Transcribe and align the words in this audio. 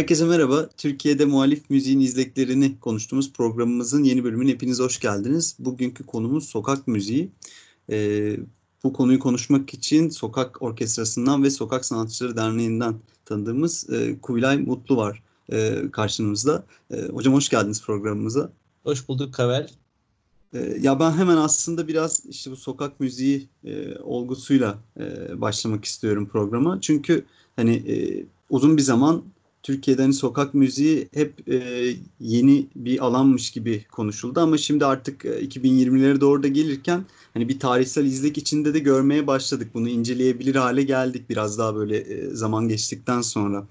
Herkese 0.00 0.24
merhaba. 0.24 0.68
Türkiye'de 0.76 1.24
muhalif 1.24 1.70
müziğin 1.70 2.00
izleklerini 2.00 2.80
konuştuğumuz 2.80 3.32
programımızın 3.32 4.04
yeni 4.04 4.24
bölümüne 4.24 4.50
hepiniz 4.50 4.80
hoş 4.80 5.00
geldiniz. 5.00 5.56
Bugünkü 5.58 6.06
konumuz 6.06 6.48
sokak 6.48 6.88
müziği. 6.88 7.30
Ee, 7.90 8.36
bu 8.84 8.92
konuyu 8.92 9.18
konuşmak 9.18 9.74
için 9.74 10.08
Sokak 10.08 10.62
Orkestrası'ndan 10.62 11.42
ve 11.42 11.50
Sokak 11.50 11.84
Sanatçıları 11.84 12.36
Derneği'nden 12.36 12.94
tanıdığımız 13.24 13.90
e, 13.90 14.20
Kubilay 14.22 14.58
Mutlu 14.58 14.96
var 14.96 15.22
e, 15.52 15.82
karşınızda. 15.92 16.64
E, 16.90 17.02
hocam 17.02 17.34
hoş 17.34 17.48
geldiniz 17.48 17.82
programımıza. 17.82 18.52
Hoş 18.82 19.08
bulduk 19.08 19.34
Kavel. 19.34 19.70
E, 20.54 20.78
ya 20.80 21.00
ben 21.00 21.12
hemen 21.12 21.36
aslında 21.36 21.88
biraz 21.88 22.26
işte 22.26 22.50
bu 22.50 22.56
sokak 22.56 23.00
müziği 23.00 23.48
e, 23.64 23.98
olgusuyla 23.98 24.78
e, 25.00 25.40
başlamak 25.40 25.84
istiyorum 25.84 26.28
programa. 26.32 26.80
Çünkü 26.80 27.24
hani 27.56 27.74
e, 27.74 28.24
uzun 28.50 28.76
bir 28.76 28.82
zaman 28.82 29.24
Türkiye'den 29.62 30.02
hani 30.02 30.12
sokak 30.12 30.54
müziği 30.54 31.08
hep 31.14 31.48
e, 31.48 31.86
yeni 32.20 32.66
bir 32.76 33.04
alanmış 33.06 33.50
gibi 33.50 33.84
konuşuldu 33.92 34.40
ama 34.40 34.58
şimdi 34.58 34.86
artık 34.86 35.24
e, 35.24 35.28
2020'lere 35.28 36.20
doğru 36.20 36.42
da 36.42 36.48
gelirken 36.48 37.04
hani 37.34 37.48
bir 37.48 37.58
tarihsel 37.58 38.04
izlek 38.04 38.38
içinde 38.38 38.74
de 38.74 38.78
görmeye 38.78 39.26
başladık. 39.26 39.70
Bunu 39.74 39.88
inceleyebilir 39.88 40.54
hale 40.54 40.82
geldik 40.82 41.30
biraz 41.30 41.58
daha 41.58 41.74
böyle 41.74 41.96
e, 41.96 42.30
zaman 42.30 42.68
geçtikten 42.68 43.20
sonra. 43.20 43.66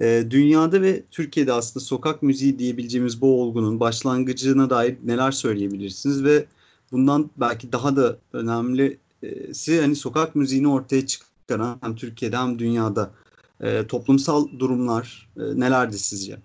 E, 0.00 0.26
dünyada 0.30 0.82
ve 0.82 1.02
Türkiye'de 1.10 1.52
aslında 1.52 1.84
sokak 1.84 2.22
müziği 2.22 2.58
diyebileceğimiz 2.58 3.20
bu 3.20 3.42
olgunun 3.42 3.80
başlangıcına 3.80 4.70
dair 4.70 4.96
neler 5.04 5.32
söyleyebilirsiniz 5.32 6.24
ve 6.24 6.46
bundan 6.92 7.30
belki 7.36 7.72
daha 7.72 7.96
da 7.96 8.18
önemlisi 8.32 9.80
hani 9.80 9.96
sokak 9.96 10.34
müziğini 10.34 10.68
ortaya 10.68 11.06
çıkaran 11.06 11.78
hem 11.80 11.96
Türkiye'de 11.96 12.36
hem 12.36 12.58
dünyada 12.58 13.10
e, 13.64 13.86
toplumsal 13.86 14.48
durumlar 14.58 15.28
e, 15.36 15.40
nelerdi 15.40 15.98
sizce? 15.98 16.38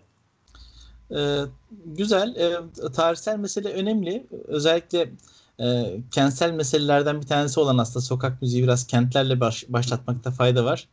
Ee, 1.15 1.41
güzel. 1.85 2.35
E, 2.35 2.57
tarihsel 2.91 3.37
mesele 3.37 3.69
önemli. 3.69 4.27
Özellikle 4.47 5.11
e, 5.59 5.97
kentsel 6.11 6.51
meselelerden 6.51 7.21
bir 7.21 7.27
tanesi 7.27 7.59
olan 7.59 7.77
aslında 7.77 8.05
sokak 8.05 8.41
müziği 8.41 8.63
biraz 8.63 8.87
kentlerle 8.87 9.39
baş, 9.39 9.65
başlatmakta 9.69 10.31
fayda 10.31 10.65
var. 10.65 10.87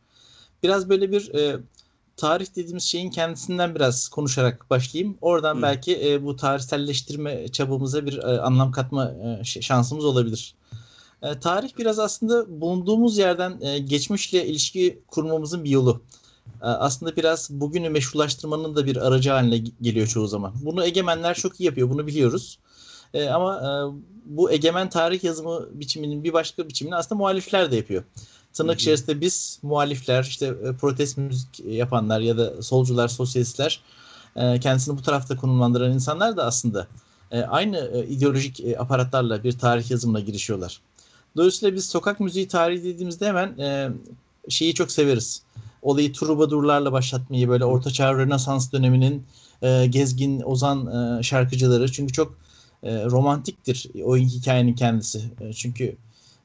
Biraz 0.63 0.89
böyle 0.89 1.11
bir 1.11 1.33
e, 1.35 1.59
tarih 2.17 2.55
dediğimiz 2.55 2.83
şeyin 2.83 3.09
kendisinden 3.09 3.75
biraz 3.75 4.07
konuşarak 4.07 4.69
başlayayım. 4.69 5.17
Oradan 5.21 5.57
Hı. 5.57 5.61
belki 5.61 6.09
e, 6.11 6.23
bu 6.23 6.35
tarihselleştirme 6.35 7.47
çabamıza 7.47 8.05
bir 8.05 8.17
e, 8.17 8.41
anlam 8.41 8.71
katma 8.71 9.11
e, 9.11 9.43
şansımız 9.43 10.05
olabilir. 10.05 10.55
E, 11.21 11.39
tarih 11.39 11.69
biraz 11.77 11.99
aslında 11.99 12.61
bulunduğumuz 12.61 13.17
yerden 13.17 13.61
e, 13.61 13.79
geçmişle 13.79 14.45
ilişki 14.45 14.99
kurmamızın 15.07 15.63
bir 15.63 15.69
yolu. 15.69 16.01
E, 16.61 16.65
aslında 16.65 17.15
biraz 17.15 17.49
bugünü 17.49 17.89
meşrulaştırmanın 17.89 18.75
da 18.75 18.85
bir 18.85 19.07
aracı 19.07 19.31
haline 19.31 19.57
geliyor 19.81 20.07
çoğu 20.07 20.27
zaman. 20.27 20.53
Bunu 20.61 20.85
egemenler 20.85 21.33
çok 21.35 21.59
iyi 21.59 21.63
yapıyor, 21.63 21.89
bunu 21.89 22.07
biliyoruz. 22.07 22.59
E, 23.13 23.29
ama 23.29 23.57
e, 23.57 23.69
bu 24.25 24.51
egemen 24.51 24.89
tarih 24.89 25.23
yazımı 25.23 25.67
biçiminin 25.71 26.23
bir 26.23 26.33
başka 26.33 26.67
biçimini 26.67 26.95
aslında 26.95 27.19
muhalifler 27.19 27.71
de 27.71 27.75
yapıyor. 27.75 28.03
Tırnak 28.53 28.79
içerisinde 28.79 29.21
biz 29.21 29.59
muhalifler, 29.63 30.23
işte 30.23 30.45
e, 30.45 30.73
protest 30.73 31.17
müzik 31.17 31.59
yapanlar 31.59 32.19
ya 32.19 32.37
da 32.37 32.61
solcular, 32.61 33.07
sosyalistler 33.07 33.81
e, 34.35 34.59
kendisini 34.59 34.97
bu 34.97 35.01
tarafta 35.01 35.37
konumlandıran 35.37 35.91
insanlar 35.91 36.37
da 36.37 36.45
aslında 36.45 36.87
e, 37.31 37.41
aynı 37.41 37.77
e, 37.77 38.07
ideolojik 38.07 38.59
e, 38.59 38.79
aparatlarla 38.79 39.43
bir 39.43 39.59
tarih 39.59 39.91
yazımına 39.91 40.19
girişiyorlar. 40.19 40.81
Dolayısıyla 41.37 41.75
biz 41.75 41.85
sokak 41.85 42.19
müziği 42.19 42.47
tarihi 42.47 42.83
dediğimizde 42.83 43.27
hemen 43.27 43.57
e, 43.57 43.89
şeyi 44.49 44.73
çok 44.73 44.91
severiz. 44.91 45.41
Olayı 45.81 46.13
trubadurlarla 46.13 46.91
başlatmayı 46.91 47.49
böyle 47.49 47.65
ortaçağ 47.65 48.13
Rönesans 48.13 48.71
döneminin 48.71 49.23
e, 49.61 49.85
gezgin 49.85 50.41
ozan 50.41 50.87
e, 51.19 51.23
şarkıcıları. 51.23 51.91
Çünkü 51.91 52.13
çok 52.13 52.37
e, 52.83 53.05
romantiktir 53.05 53.87
o 54.03 54.17
hikayenin 54.17 54.73
kendisi. 54.73 55.21
E, 55.41 55.53
çünkü 55.53 55.95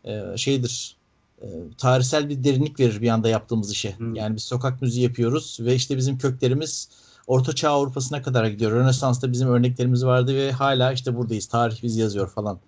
e, 0.05 0.23
şeydir 0.37 0.97
e, 1.43 1.47
tarihsel 1.79 2.29
bir 2.29 2.45
derinlik 2.45 2.81
verir 2.81 3.03
bir 3.03 3.09
anda 3.09 3.29
yaptığımız 3.29 3.73
işe. 3.73 3.99
Hmm. 3.99 4.15
Yani 4.15 4.37
biz 4.37 4.43
sokak 4.43 4.83
müziği 4.83 5.05
yapıyoruz 5.05 5.59
ve 5.61 5.75
işte 5.75 5.97
bizim 5.97 6.19
köklerimiz 6.19 6.89
Orta 7.27 7.53
Çağ 7.53 7.71
Avrupa'sına 7.71 8.23
kadar 8.23 8.47
gidiyor. 8.47 8.73
Rönesans'ta 8.73 9.33
bizim 9.33 9.49
örneklerimiz 9.49 10.05
vardı 10.05 10.37
ve 10.37 10.53
hala 10.53 10.93
işte 10.93 11.17
buradayız. 11.17 11.47
Tarih 11.47 11.83
biz 11.83 11.97
yazıyor 11.97 12.31
falan. 12.31 12.59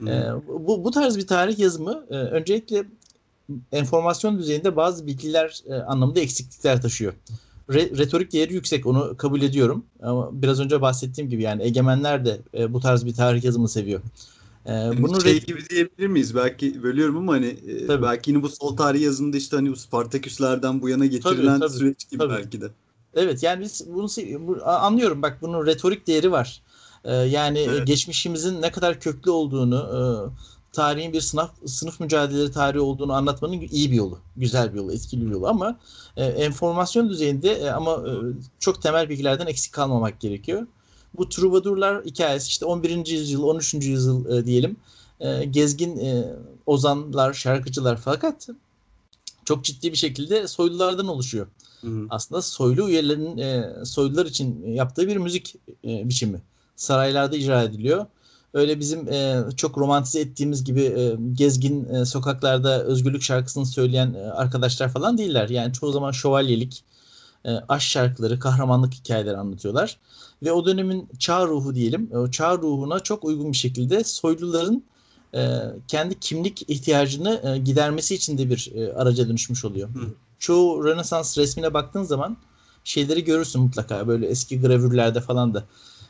E, 0.00 0.30
bu, 0.46 0.84
bu 0.84 0.90
tarz 0.90 1.16
bir 1.16 1.26
tarih 1.26 1.58
yazımı 1.58 2.06
e, 2.10 2.14
öncelikle 2.14 2.84
enformasyon 3.72 4.38
düzeyinde 4.38 4.76
bazı 4.76 5.06
bilgiler 5.06 5.60
e, 5.66 5.74
anlamında 5.74 6.20
eksiklikler 6.20 6.82
taşıyor. 6.82 7.12
Re, 7.72 7.90
retorik 7.98 8.32
değeri 8.32 8.54
yüksek 8.54 8.86
onu 8.86 9.16
kabul 9.16 9.42
ediyorum. 9.42 9.84
Ama 10.02 10.42
biraz 10.42 10.60
önce 10.60 10.80
bahsettiğim 10.80 11.30
gibi 11.30 11.42
yani 11.42 11.62
egemenler 11.62 12.24
de 12.24 12.40
e, 12.54 12.72
bu 12.72 12.80
tarz 12.80 13.06
bir 13.06 13.14
tarih 13.14 13.44
yazımı 13.44 13.68
seviyor. 13.68 14.00
Ee, 14.66 14.90
bunu 15.02 15.20
şey 15.20 15.40
gibi 15.40 15.68
diyebilir 15.68 16.06
miyiz? 16.06 16.34
Belki 16.34 16.82
bölüyorum 16.82 17.16
ama 17.16 17.32
hani 17.32 17.46
e, 17.46 17.86
tabii. 17.86 18.02
belki 18.02 18.30
yine 18.30 18.42
bu 18.42 18.48
sol 18.48 18.76
tarih 18.76 19.00
yazımında 19.00 19.36
işte 19.36 19.56
hani 19.56 19.70
bu 19.70 19.76
Spartaküslerden 19.76 20.82
bu 20.82 20.88
yana 20.88 21.06
getirilen 21.06 21.60
tabii, 21.60 21.60
tabii, 21.60 21.78
süreç 21.78 22.10
gibi 22.10 22.18
tabii. 22.18 22.32
belki 22.32 22.60
de. 22.60 22.66
Evet 23.14 23.42
yani 23.42 23.64
biz 23.64 23.86
bunu 23.88 24.08
anlıyorum 24.64 25.22
bak 25.22 25.38
bunun 25.42 25.66
retorik 25.66 26.06
değeri 26.06 26.32
var. 26.32 26.62
Ee, 27.04 27.14
yani 27.14 27.58
evet. 27.58 27.86
geçmişimizin 27.86 28.62
ne 28.62 28.70
kadar 28.70 29.00
köklü 29.00 29.30
olduğunu, 29.30 29.76
e, 29.76 30.00
tarihin 30.72 31.12
bir 31.12 31.20
sınıf 31.20 31.50
sınıf 31.66 32.00
mücadeleleri 32.00 32.50
tarihi 32.52 32.80
olduğunu 32.80 33.12
anlatmanın 33.12 33.60
iyi 33.60 33.90
bir 33.90 33.96
yolu, 33.96 34.18
güzel 34.36 34.72
bir 34.72 34.78
yolu, 34.78 34.92
etkili 34.92 35.26
bir 35.26 35.30
yolu 35.30 35.48
ama 35.48 35.78
e, 36.16 36.24
enformasyon 36.24 37.08
düzeyinde 37.08 37.52
e, 37.52 37.70
ama 37.70 37.92
e, 37.92 38.12
çok 38.60 38.82
temel 38.82 39.08
bilgilerden 39.08 39.46
eksik 39.46 39.72
kalmamak 39.72 40.20
gerekiyor. 40.20 40.66
Bu 41.18 41.28
Trubadurlar 41.28 42.04
hikayesi 42.04 42.48
işte 42.48 42.64
11. 42.64 43.06
yüzyıl, 43.06 43.42
13. 43.42 43.74
yüzyıl 43.74 44.38
e, 44.38 44.46
diyelim 44.46 44.76
e, 45.20 45.44
gezgin 45.44 45.96
e, 45.98 46.24
ozanlar, 46.66 47.32
şarkıcılar 47.32 47.96
fakat 47.96 48.48
çok 49.44 49.64
ciddi 49.64 49.92
bir 49.92 49.96
şekilde 49.96 50.48
soylulardan 50.48 51.08
oluşuyor. 51.08 51.46
Hı. 51.80 52.06
Aslında 52.10 52.42
soylu 52.42 52.88
üyelerin 52.88 53.38
e, 53.38 53.84
soylular 53.84 54.26
için 54.26 54.72
yaptığı 54.72 55.08
bir 55.08 55.16
müzik 55.16 55.54
e, 55.84 56.08
biçimi 56.08 56.40
saraylarda 56.76 57.36
icra 57.36 57.62
ediliyor. 57.62 58.06
Öyle 58.54 58.80
bizim 58.80 59.08
e, 59.12 59.44
çok 59.56 59.78
romantize 59.78 60.20
ettiğimiz 60.20 60.64
gibi 60.64 60.82
e, 60.82 61.16
gezgin 61.32 61.88
e, 61.88 62.04
sokaklarda 62.04 62.82
özgürlük 62.84 63.22
şarkısını 63.22 63.66
söyleyen 63.66 64.14
e, 64.14 64.18
arkadaşlar 64.18 64.88
falan 64.88 65.18
değiller. 65.18 65.48
Yani 65.48 65.72
çoğu 65.72 65.92
zaman 65.92 66.12
şövalyelik, 66.12 66.84
e, 67.44 67.50
aşk 67.68 67.88
şarkıları, 67.88 68.38
kahramanlık 68.38 68.94
hikayeleri 68.94 69.36
anlatıyorlar. 69.36 69.98
Ve 70.42 70.52
o 70.52 70.66
dönemin 70.66 71.08
çağ 71.18 71.46
ruhu 71.46 71.74
diyelim, 71.74 72.10
o 72.12 72.30
çağ 72.30 72.58
ruhuna 72.58 73.00
çok 73.00 73.24
uygun 73.24 73.52
bir 73.52 73.56
şekilde 73.56 74.04
soyluların 74.04 74.84
e, 75.34 75.60
kendi 75.88 76.20
kimlik 76.20 76.70
ihtiyacını 76.70 77.40
e, 77.44 77.58
gidermesi 77.58 78.14
için 78.14 78.38
de 78.38 78.50
bir 78.50 78.72
e, 78.74 78.92
araca 78.92 79.28
dönüşmüş 79.28 79.64
oluyor. 79.64 79.88
Hı. 79.88 80.00
Çoğu 80.38 80.84
Rönesans 80.84 81.38
resmine 81.38 81.74
baktığın 81.74 82.02
zaman 82.02 82.36
şeyleri 82.84 83.24
görürsün 83.24 83.62
mutlaka 83.62 84.08
böyle 84.08 84.26
eski 84.26 84.60
gravürlerde 84.60 85.20
falan 85.20 85.54
da 85.54 85.64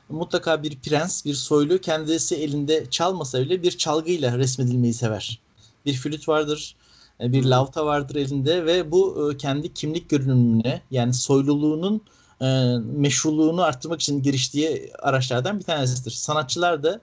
mutlaka 0.08 0.62
bir 0.62 0.78
prens, 0.78 1.24
bir 1.24 1.34
soylu 1.34 1.78
kendisi 1.78 2.36
elinde 2.36 2.86
çalmasa 2.90 3.40
bile 3.40 3.62
bir 3.62 3.70
çalgıyla 3.70 4.38
resmedilmeyi 4.38 4.94
sever. 4.94 5.40
Bir 5.86 5.94
flüt 5.94 6.28
vardır, 6.28 6.76
e, 7.20 7.32
bir 7.32 7.44
lavta 7.44 7.86
vardır 7.86 8.14
elinde 8.14 8.66
ve 8.66 8.90
bu 8.90 9.32
e, 9.32 9.36
kendi 9.36 9.74
kimlik 9.74 10.10
görünümüne 10.10 10.82
yani 10.90 11.14
soyluluğunun 11.14 12.00
e, 12.40 12.76
meşruluğunu 12.96 13.62
arttırmak 13.62 14.00
için 14.00 14.22
giriştiği 14.22 14.92
araçlardan 14.98 15.58
bir 15.58 15.64
tanesidir. 15.64 16.10
Sanatçılar 16.10 16.82
da 16.82 17.00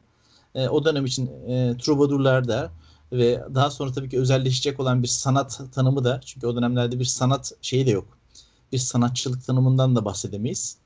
o 0.69 0.85
dönem 0.85 1.05
için 1.05 1.27
trubadurlar 1.77 2.47
da 2.47 2.71
ve 3.11 3.43
daha 3.55 3.71
sonra 3.71 3.91
tabii 3.91 4.09
ki 4.09 4.19
özelleşecek 4.19 4.79
olan 4.79 5.03
bir 5.03 5.07
sanat 5.07 5.61
tanımı 5.73 6.03
da 6.03 6.21
çünkü 6.25 6.47
o 6.47 6.55
dönemlerde 6.55 6.99
bir 6.99 7.05
sanat 7.05 7.51
şeyi 7.61 7.85
de 7.85 7.91
yok. 7.91 8.17
Bir 8.71 8.77
sanatçılık 8.77 9.45
tanımından 9.45 9.95
da 9.95 10.05
bahsedemeyiz. 10.05 10.77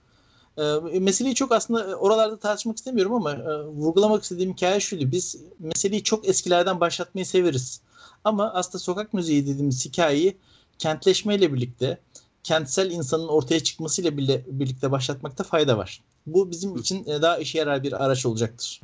E, 0.57 0.99
meseleyi 0.99 1.35
çok 1.35 1.51
aslında 1.51 1.91
e, 1.91 1.95
oralarda 1.95 2.39
tartışmak 2.39 2.77
istemiyorum 2.77 3.13
ama 3.13 3.31
e, 3.31 3.63
vurgulamak 3.63 4.23
istediğim 4.23 4.53
hikaye 4.53 4.79
şuydu. 4.79 5.11
Biz 5.11 5.37
meseleyi 5.59 6.03
çok 6.03 6.27
eskilerden 6.27 6.79
başlatmayı 6.79 7.25
severiz. 7.25 7.81
Ama 8.23 8.53
aslında 8.53 8.79
sokak 8.79 9.13
müziği 9.13 9.47
dediğimiz 9.47 9.85
hikayeyi 9.85 10.37
kentleşmeyle 10.79 11.53
birlikte, 11.53 11.97
kentsel 12.43 12.91
insanın 12.91 13.27
ortaya 13.27 13.59
çıkmasıyla 13.59 14.17
bile, 14.17 14.45
birlikte 14.47 14.91
başlatmakta 14.91 15.43
fayda 15.43 15.77
var. 15.77 16.01
Bu 16.27 16.51
bizim 16.51 16.75
için 16.75 17.05
e, 17.05 17.21
daha 17.21 17.37
işe 17.37 17.57
yarar 17.57 17.83
bir 17.83 18.05
araç 18.05 18.25
olacaktır. 18.25 18.81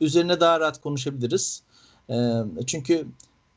Üzerine 0.00 0.40
daha 0.40 0.60
rahat 0.60 0.80
konuşabiliriz. 0.80 1.62
E, 2.10 2.14
çünkü 2.66 3.06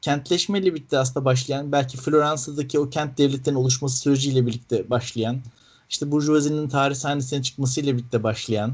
kentleşmeyle 0.02 0.74
birlikte 0.74 0.98
aslında 0.98 1.26
başlayan, 1.26 1.72
belki 1.72 1.98
Floransa'daki 1.98 2.80
o 2.80 2.90
kent 2.90 3.18
devletlerin 3.18 3.56
oluşması 3.56 3.98
süreciyle 3.98 4.48
birlikte 4.48 4.90
başlayan, 4.90 5.42
işte 5.90 6.12
burjuvazinin 6.12 6.70
tarih 6.70 6.96
sahnesine 6.96 7.44
çıkmasıyla 7.44 7.94
birlikte 7.94 8.24
başlayan, 8.24 8.74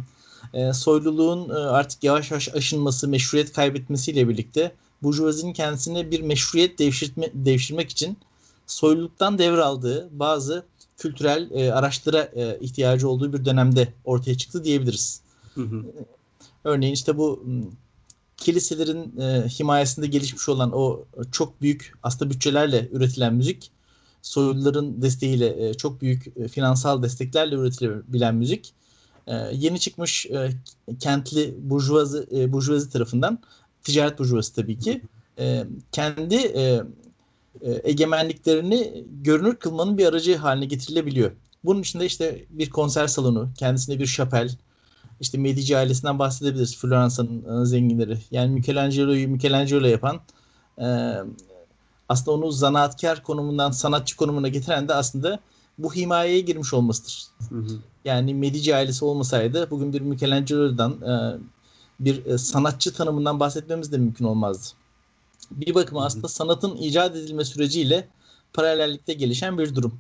e, 0.54 0.74
soyluluğun 0.74 1.50
e, 1.50 1.54
artık 1.54 2.04
yavaş 2.04 2.32
yavaş 2.32 2.50
aşınması, 2.56 3.08
meşruiyet 3.08 3.54
kaybetmesiyle 3.54 4.30
birlikte 4.30 4.72
burjuvazinin 5.04 5.54
kendisine 5.54 6.12
bir 6.12 6.22
meşruiyet 6.22 6.80
devşirme, 6.80 7.30
devşirmek 7.34 7.90
için 7.90 8.18
soyluluktan 8.68 9.38
devraldığı 9.38 10.10
bazı 10.12 10.66
kültürel 10.98 11.52
e, 11.52 11.74
araçlara 11.74 12.22
e, 12.36 12.60
ihtiyacı 12.60 13.10
olduğu 13.10 13.34
bir 13.34 13.46
dönemde 13.46 13.94
ortaya 14.06 14.38
çıktı 14.38 14.64
diyebiliriz. 14.64 15.22
Hı 15.56 15.62
hı. 15.62 15.86
Örneğin 16.64 16.94
işte 16.94 17.18
bu 17.18 17.44
kiliselerin 18.38 19.20
e, 19.20 19.48
himayesinde 19.48 20.08
gelişmiş 20.08 20.50
olan 20.50 20.72
o 20.74 21.04
çok 21.32 21.62
büyük 21.62 21.94
aslında 22.04 22.32
bütçelerle 22.32 22.90
üretilen 22.92 23.34
müzik, 23.34 23.72
soyluların 24.22 25.02
desteğiyle 25.02 25.70
e, 25.70 25.74
çok 25.74 26.02
büyük 26.02 26.38
e, 26.38 26.48
finansal 26.48 27.04
desteklerle 27.04 27.56
üretilebilen 27.56 28.36
müzik 28.36 28.74
e, 29.28 29.36
yeni 29.54 29.80
çıkmış 29.80 30.26
e, 30.26 30.50
kentli 31.00 31.56
burjuvazi, 31.62 32.28
e, 32.32 32.54
burjuvazi 32.54 32.90
tarafından 32.90 33.40
ticaret 33.84 34.20
burjuvası 34.20 34.56
tabii 34.56 34.80
ki 34.80 35.02
e, 35.40 35.64
kendi 35.92 36.36
e, 36.36 36.84
e, 37.62 37.82
egemenliklerini 37.84 39.06
görünür 39.22 39.56
kılmanın 39.56 39.98
bir 39.98 40.06
aracı 40.06 40.38
haline 40.38 40.66
getirilebiliyor. 40.66 41.32
Bunun 41.64 41.82
içinde 41.82 42.06
işte 42.06 42.46
bir 42.50 42.70
konser 42.70 43.08
salonu, 43.08 43.50
kendisine 43.58 44.00
bir 44.00 44.06
şapel, 44.06 44.58
işte 45.22 45.38
Medici 45.38 45.78
ailesinden 45.78 46.20
bahsedebiliriz. 46.20 46.78
Floransa'nın 46.78 47.62
e, 47.62 47.66
zenginleri. 47.66 48.18
Yani 48.32 48.52
Michelangelo'yu 48.52 49.28
Michelangelo 49.28 49.88
yapan 49.88 50.22
e, 50.78 50.86
aslında 52.12 52.32
onu 52.38 52.52
zanaatkar 52.52 53.24
konumundan 53.24 53.72
sanatçı 53.72 54.18
konumuna 54.18 54.48
getiren 54.48 54.88
de 54.88 54.94
aslında 54.94 55.40
bu 55.78 55.94
himayeye 55.94 56.40
girmiş 56.40 56.74
olmasıdır. 56.74 57.28
Hı 57.50 57.56
hı. 57.56 57.80
Yani 58.06 58.34
Medici 58.34 58.76
ailesi 58.76 59.06
olmasaydı 59.06 59.68
bugün 59.72 59.94
bir 59.94 60.02
Michelangelo'dan 60.02 60.92
e, 60.92 61.38
bir 62.00 62.26
e, 62.26 62.38
sanatçı 62.38 62.94
tanımından 62.94 63.40
bahsetmemiz 63.40 63.92
de 63.92 63.98
mümkün 63.98 64.26
olmazdı. 64.26 64.68
Bir 65.52 65.76
bakıma 65.76 66.06
aslında 66.06 66.28
sanatın 66.28 66.78
icat 66.78 67.16
edilme 67.16 67.46
süreciyle 67.46 68.08
paralellikte 68.54 69.14
gelişen 69.14 69.58
bir 69.58 69.76
durum. 69.76 70.00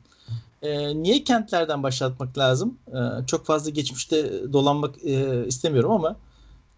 E, 0.62 1.02
niye 1.04 1.24
kentlerden 1.24 1.84
başlatmak 1.84 2.38
lazım? 2.38 2.78
E, 2.88 3.25
çok 3.28 3.46
fazla 3.46 3.69
geçmişte 3.69 4.31
dolanmak 4.54 5.06
e, 5.06 5.48
istemiyorum 5.48 5.92
ama 5.92 6.16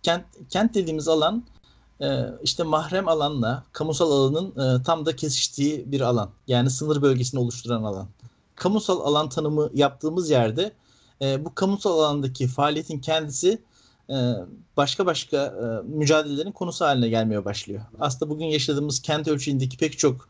kent 0.03 0.25
kent 0.49 0.73
dediğimiz 0.75 1.07
alan 1.07 1.43
işte 2.43 2.63
mahrem 2.63 3.07
alanla 3.07 3.63
kamusal 3.71 4.11
alanın 4.11 4.79
e, 4.79 4.83
tam 4.83 5.05
da 5.05 5.15
kesiştiği 5.15 5.91
bir 5.91 6.01
alan. 6.01 6.29
Yani 6.47 6.69
sınır 6.69 7.01
bölgesini 7.01 7.39
oluşturan 7.39 7.83
alan. 7.83 8.07
Kamusal 8.55 8.99
alan 9.01 9.29
tanımı 9.29 9.69
yaptığımız 9.73 10.29
yerde 10.29 10.71
e, 11.21 11.45
bu 11.45 11.55
kamusal 11.55 11.99
alandaki 11.99 12.47
faaliyetin 12.47 12.99
kendisi 12.99 13.61
e, 14.09 14.33
başka 14.77 15.05
başka 15.05 15.53
mücadelelerin 15.87 16.51
konusu 16.51 16.85
haline 16.85 17.09
gelmeye 17.09 17.45
başlıyor. 17.45 17.81
Aslında 17.99 18.31
bugün 18.31 18.45
yaşadığımız 18.45 19.01
kent 19.01 19.27
ölçeğindeki 19.27 19.77
pek 19.77 19.99
çok 19.99 20.29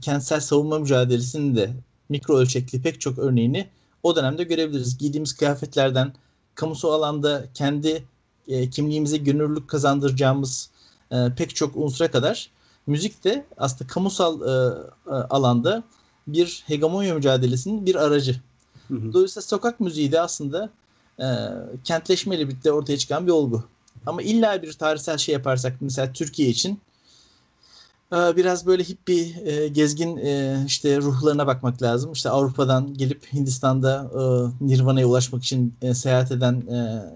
kentsel 0.00 0.40
savunma 0.40 0.78
mücadelesinin 0.78 1.56
de 1.56 1.70
mikro 2.08 2.36
ölçekli 2.36 2.82
pek 2.82 3.00
çok 3.00 3.18
örneğini 3.18 3.68
o 4.02 4.16
dönemde 4.16 4.44
görebiliriz. 4.44 4.98
Giydiğimiz 4.98 5.32
kıyafetlerden 5.32 6.12
kamusal 6.54 6.92
alanda 6.92 7.44
kendi 7.54 8.04
kimliğimize 8.70 9.16
gönüllülük 9.16 9.68
kazandıracağımız 9.68 10.70
e, 11.14 11.34
pek 11.36 11.54
çok 11.54 11.76
unsura 11.76 12.10
kadar 12.10 12.50
müzik 12.86 13.24
de 13.24 13.44
aslında 13.56 13.86
kamusal 13.86 14.40
e, 14.40 14.74
e, 15.06 15.10
alanda 15.10 15.82
bir 16.26 16.64
hegemonya 16.66 17.14
mücadelesinin 17.14 17.86
bir 17.86 17.94
aracı. 17.94 18.40
Hı 18.88 18.94
hı. 18.94 19.12
Dolayısıyla 19.12 19.42
sokak 19.42 19.80
müziği 19.80 20.12
de 20.12 20.20
aslında 20.20 20.70
e, 21.20 21.26
kentleşmeyle 21.84 22.48
birlikte 22.48 22.72
ortaya 22.72 22.98
çıkan 22.98 23.26
bir 23.26 23.32
olgu. 23.32 23.64
Ama 24.06 24.22
illa 24.22 24.62
bir 24.62 24.72
tarihsel 24.72 25.18
şey 25.18 25.32
yaparsak 25.32 25.76
mesela 25.80 26.12
Türkiye 26.12 26.48
için 26.48 26.80
biraz 28.14 28.66
böyle 28.66 28.84
hippie 28.84 29.26
e, 29.44 29.68
gezgin 29.68 30.16
e, 30.16 30.62
işte 30.66 30.98
ruhlarına 30.98 31.46
bakmak 31.46 31.82
lazım. 31.82 32.12
İşte 32.12 32.30
Avrupa'dan 32.30 32.94
gelip 32.94 33.32
Hindistan'da 33.32 34.10
e, 34.14 34.20
Nirvana'ya 34.66 35.06
ulaşmak 35.06 35.42
için 35.44 35.74
seyahat 35.94 36.32
eden 36.32 36.62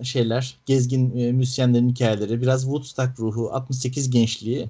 şeyler, 0.03 0.57
gezgin 0.67 1.35
müzisyenlerin 1.35 1.89
hikayeleri, 1.91 2.43
biraz 2.43 2.63
Woodstock 2.63 3.21
ruhu, 3.21 3.51
68 3.53 4.11
gençliği 4.11 4.69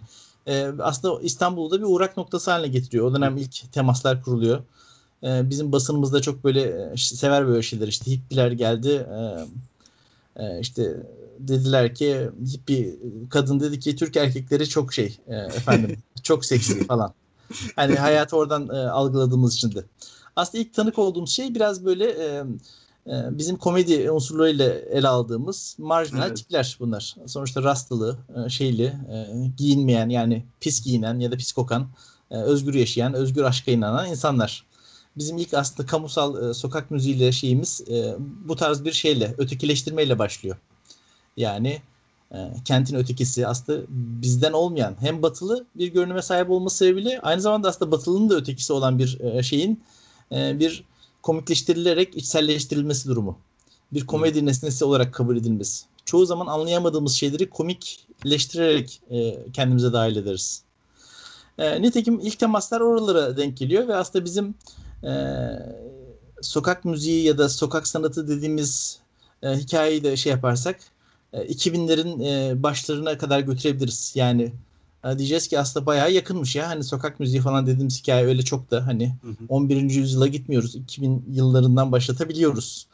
aslında 0.80 1.20
İstanbul'da 1.22 1.78
bir 1.78 1.84
uğrak 1.84 2.16
noktası 2.16 2.50
haline 2.50 2.68
getiriyor. 2.68 3.06
O 3.06 3.14
dönem 3.14 3.36
ilk 3.36 3.72
temaslar 3.72 4.22
kuruluyor. 4.22 4.62
Bizim 5.22 5.72
basınımızda 5.72 6.22
çok 6.22 6.44
böyle 6.44 6.92
sever 6.96 7.46
böyle 7.46 7.62
şeyler 7.62 7.88
işte 7.88 8.10
hippiler 8.10 8.52
geldi 8.52 9.06
işte 10.60 10.96
dediler 11.38 11.94
ki 11.94 12.28
bir 12.68 12.94
kadın 13.30 13.60
dedi 13.60 13.80
ki 13.80 13.96
Türk 13.96 14.16
erkekleri 14.16 14.68
çok 14.68 14.92
şey 14.92 15.18
efendim 15.28 15.96
çok 16.22 16.44
seksi 16.44 16.84
falan. 16.86 17.12
Hani 17.76 17.94
hayatı 17.94 18.36
oradan 18.36 18.68
e, 18.68 18.88
algıladığımız 18.88 19.54
için 19.54 19.74
de. 19.74 19.84
Aslında 20.36 20.62
ilk 20.62 20.74
tanık 20.74 20.98
olduğumuz 20.98 21.30
şey 21.30 21.54
biraz 21.54 21.84
böyle 21.84 22.04
e, 22.04 22.44
e, 23.06 23.38
bizim 23.38 23.56
komedi 23.56 24.10
unsurlarıyla 24.10 24.68
ele 24.70 25.08
aldığımız 25.08 25.76
marjinal 25.78 26.26
evet. 26.26 26.36
tipler 26.36 26.76
bunlar. 26.80 27.16
Sonuçta 27.26 27.62
rastlı, 27.62 28.18
e, 28.46 28.48
şeyli, 28.48 28.84
e, 28.84 29.26
giyinmeyen 29.56 30.08
yani 30.08 30.44
pis 30.60 30.84
giyinen 30.84 31.20
ya 31.20 31.32
da 31.32 31.36
pis 31.36 31.52
kokan, 31.52 31.88
e, 32.30 32.36
özgür 32.36 32.74
yaşayan, 32.74 33.14
özgür 33.14 33.42
aşka 33.42 33.70
inanan 33.70 34.08
insanlar. 34.08 34.66
Bizim 35.16 35.38
ilk 35.38 35.54
aslında 35.54 35.86
kamusal 35.86 36.50
e, 36.50 36.54
sokak 36.54 36.90
müziğiyle 36.90 37.32
şeyimiz 37.32 37.80
e, 37.90 38.16
bu 38.18 38.56
tarz 38.56 38.84
bir 38.84 38.92
şeyle, 38.92 39.34
ötekileştirmeyle 39.38 40.18
başlıyor. 40.18 40.56
Yani 41.36 41.82
e, 42.32 42.36
kentin 42.64 42.96
ötekisi 42.96 43.46
aslında 43.46 43.84
bizden 44.22 44.52
olmayan 44.52 44.96
hem 45.00 45.22
batılı 45.22 45.66
bir 45.74 45.88
görünüme 45.88 46.22
sahip 46.22 46.50
olması 46.50 46.76
sebebiyle 46.76 47.20
aynı 47.20 47.40
zamanda 47.40 47.68
aslında 47.68 47.92
batılının 47.92 48.30
da 48.30 48.34
ötekisi 48.34 48.72
olan 48.72 48.98
bir 48.98 49.20
e, 49.20 49.42
şeyin 49.42 49.82
e, 50.32 50.58
bir 50.58 50.84
komikleştirilerek 51.22 52.16
içselleştirilmesi 52.16 53.08
durumu. 53.08 53.38
Bir 53.92 54.06
komedi 54.06 54.46
nesnesi 54.46 54.84
olarak 54.84 55.14
kabul 55.14 55.36
edilmesi. 55.36 55.84
Çoğu 56.04 56.26
zaman 56.26 56.46
anlayamadığımız 56.46 57.12
şeyleri 57.12 57.50
komikleştirerek 57.50 59.00
e, 59.10 59.36
kendimize 59.52 59.92
dahil 59.92 60.16
ederiz. 60.16 60.62
E, 61.58 61.82
nitekim 61.82 62.20
ilk 62.20 62.38
temaslar 62.38 62.80
oralara 62.80 63.36
denk 63.36 63.56
geliyor 63.56 63.88
ve 63.88 63.96
aslında 63.96 64.24
bizim 64.24 64.54
e, 65.04 65.12
sokak 66.42 66.84
müziği 66.84 67.24
ya 67.24 67.38
da 67.38 67.48
sokak 67.48 67.86
sanatı 67.86 68.28
dediğimiz 68.28 68.98
e, 69.42 69.50
hikayeyi 69.50 70.04
de 70.04 70.16
şey 70.16 70.32
yaparsak 70.32 70.80
2000'lerin 71.32 72.22
e, 72.22 72.48
e, 72.48 72.62
başlarına 72.62 73.18
kadar 73.18 73.40
götürebiliriz. 73.40 74.12
Yani 74.14 74.52
e, 75.04 75.18
diyeceğiz 75.18 75.48
ki 75.48 75.58
aslında 75.58 75.86
bayağı 75.86 76.12
yakınmış 76.12 76.56
ya. 76.56 76.68
Hani 76.68 76.84
sokak 76.84 77.20
müziği 77.20 77.42
falan 77.42 77.66
dediğimiz 77.66 78.00
hikaye 78.02 78.26
öyle 78.26 78.42
çok 78.42 78.70
da 78.70 78.86
hani 78.86 79.14
hı 79.22 79.28
hı. 79.28 79.34
11. 79.48 79.76
yüzyıla 79.76 80.26
gitmiyoruz. 80.26 80.74
2000 80.74 81.24
yıllarından 81.30 81.92
başlatabiliyoruz. 81.92 82.86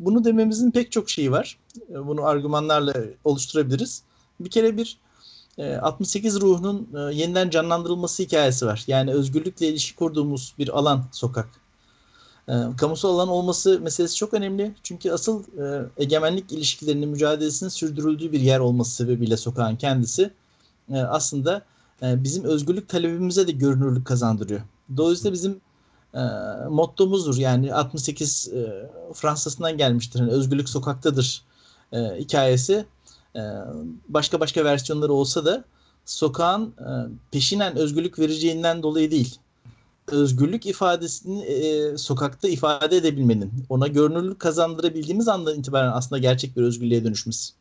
Bunu 0.00 0.24
dememizin 0.24 0.70
pek 0.70 0.92
çok 0.92 1.10
şeyi 1.10 1.32
var. 1.32 1.58
Bunu 1.88 2.24
argümanlarla 2.24 2.94
oluşturabiliriz. 3.24 4.02
Bir 4.40 4.50
kere 4.50 4.76
bir 4.76 4.98
68 5.80 6.40
ruhunun 6.40 6.88
yeniden 7.12 7.50
canlandırılması 7.50 8.22
hikayesi 8.22 8.66
var. 8.66 8.84
Yani 8.86 9.12
özgürlükle 9.12 9.68
ilişki 9.68 9.96
kurduğumuz 9.96 10.54
bir 10.58 10.78
alan 10.78 11.04
sokak. 11.12 11.48
E, 12.48 12.52
kamusal 12.76 13.08
alan 13.08 13.28
olması 13.28 13.80
meselesi 13.80 14.16
çok 14.16 14.34
önemli. 14.34 14.74
Çünkü 14.82 15.10
asıl 15.10 15.42
e, 15.42 15.86
egemenlik 15.96 16.52
ilişkilerinin 16.52 17.08
mücadelesinin 17.08 17.70
sürdürüldüğü 17.70 18.32
bir 18.32 18.40
yer 18.40 18.60
olması 18.60 18.90
sebebiyle 18.90 19.36
sokağın 19.36 19.76
kendisi 19.76 20.30
e, 20.92 20.98
aslında 20.98 21.62
e, 22.02 22.24
bizim 22.24 22.44
özgürlük 22.44 22.88
talebimize 22.88 23.46
de 23.46 23.52
görünürlük 23.52 24.06
kazandırıyor. 24.06 24.60
Dolayısıyla 24.96 25.32
bizim 25.32 25.60
e, 26.14 26.20
mottomuzdur. 26.70 27.36
Yani 27.36 27.74
68 27.74 28.48
e, 28.48 28.90
Fransa'sından 29.14 29.76
gelmiştir. 29.76 30.20
Yani 30.20 30.30
özgürlük 30.30 30.68
sokaktadır 30.68 31.42
e, 31.92 31.98
hikayesi. 31.98 32.86
E, 33.36 33.40
başka 34.08 34.40
başka 34.40 34.64
versiyonları 34.64 35.12
olsa 35.12 35.44
da 35.44 35.64
sokağın 36.04 36.66
e, 36.66 36.90
peşinen 37.30 37.76
özgürlük 37.76 38.18
vereceğinden 38.18 38.82
dolayı 38.82 39.10
değil 39.10 39.38
özgürlük 40.08 40.66
ifadesini 40.66 41.42
e, 41.42 41.98
sokakta 41.98 42.48
ifade 42.48 42.96
edebilmenin, 42.96 43.52
ona 43.68 43.86
görünürlük 43.86 44.40
kazandırabildiğimiz 44.40 45.28
andan 45.28 45.58
itibaren 45.58 45.92
aslında 45.92 46.18
gerçek 46.18 46.56
bir 46.56 46.62
özgürlüğe 46.62 47.04
dönüşmesi. 47.04 47.52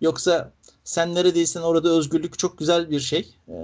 Yoksa 0.00 0.52
sen 0.84 1.14
neredeysen 1.14 1.60
orada 1.60 1.88
özgürlük 1.88 2.38
çok 2.38 2.58
güzel 2.58 2.90
bir 2.90 3.00
şey. 3.00 3.34
E, 3.48 3.54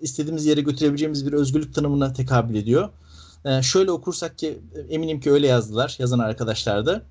istediğimiz 0.00 0.46
yere 0.46 0.60
götürebileceğimiz 0.60 1.26
bir 1.26 1.32
özgürlük 1.32 1.74
tanımına 1.74 2.12
tekabül 2.12 2.54
ediyor. 2.54 2.88
E, 3.44 3.62
şöyle 3.62 3.90
okursak 3.90 4.38
ki 4.38 4.60
eminim 4.90 5.20
ki 5.20 5.32
öyle 5.32 5.46
yazdılar 5.46 5.96
yazan 5.98 6.18
arkadaşlar 6.18 6.86
da. 6.86 7.02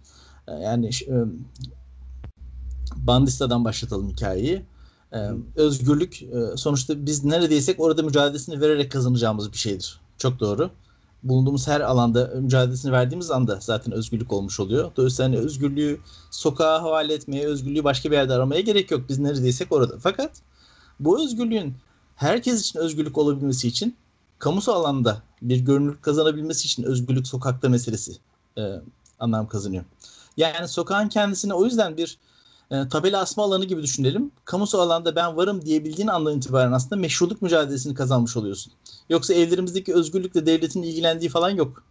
E, 0.47 0.51
yani 0.51 0.89
e, 1.07 1.15
Bandista'dan 2.95 3.65
başlatalım 3.65 4.09
hikayeyi. 4.09 4.65
Ee, 5.13 5.29
özgürlük 5.55 6.23
e, 6.23 6.57
sonuçta 6.57 7.05
biz 7.05 7.23
neredeysek 7.23 7.79
orada 7.79 8.03
mücadelesini 8.03 8.61
vererek 8.61 8.91
kazanacağımız 8.91 9.51
bir 9.51 9.57
şeydir. 9.57 9.99
Çok 10.19 10.39
doğru. 10.39 10.71
Bulunduğumuz 11.23 11.67
her 11.67 11.81
alanda 11.81 12.31
mücadelesini 12.35 12.91
verdiğimiz 12.91 13.31
anda 13.31 13.59
zaten 13.61 13.93
özgürlük 13.93 14.33
olmuş 14.33 14.59
oluyor. 14.59 14.91
Dolayısıyla 14.95 15.31
hani 15.31 15.37
özgürlüğü 15.37 15.99
sokağa 16.31 16.81
havale 16.81 17.13
etmeye, 17.13 17.45
özgürlüğü 17.45 17.83
başka 17.83 18.11
bir 18.11 18.15
yerde 18.15 18.33
aramaya 18.33 18.61
gerek 18.61 18.91
yok. 18.91 19.01
Biz 19.09 19.19
neredeysek 19.19 19.71
orada. 19.71 19.99
Fakat 19.99 20.31
bu 20.99 21.23
özgürlüğün 21.23 21.73
herkes 22.15 22.61
için 22.61 22.79
özgürlük 22.79 23.17
olabilmesi 23.17 23.67
için 23.67 23.95
kamusal 24.39 24.73
alanda 24.73 25.21
bir 25.41 25.59
görünürlük 25.59 26.03
kazanabilmesi 26.03 26.65
için 26.65 26.83
özgürlük 26.83 27.27
sokakta 27.27 27.69
meselesi 27.69 28.17
e, 28.57 28.61
anlam 29.19 29.47
kazanıyor. 29.47 29.83
Yani 30.37 30.67
sokağın 30.67 31.09
kendisine 31.09 31.53
o 31.53 31.65
yüzden 31.65 31.97
bir 31.97 32.17
e, 32.71 32.87
tabela 32.89 33.19
asma 33.19 33.43
alanı 33.43 33.65
gibi 33.65 33.83
düşünelim. 33.83 34.31
Kamusal 34.45 34.79
alanda 34.79 35.15
ben 35.15 35.37
varım 35.37 35.65
diyebildiğin 35.65 36.07
andan 36.07 36.37
itibaren 36.37 36.71
aslında 36.71 36.95
meşruluk 36.95 37.41
mücadelesini 37.41 37.93
kazanmış 37.93 38.37
oluyorsun. 38.37 38.73
Yoksa 39.09 39.33
evlerimizdeki 39.33 39.93
özgürlükle 39.93 40.45
devletin 40.45 40.83
ilgilendiği 40.83 41.29
falan 41.29 41.49
yok. 41.49 41.83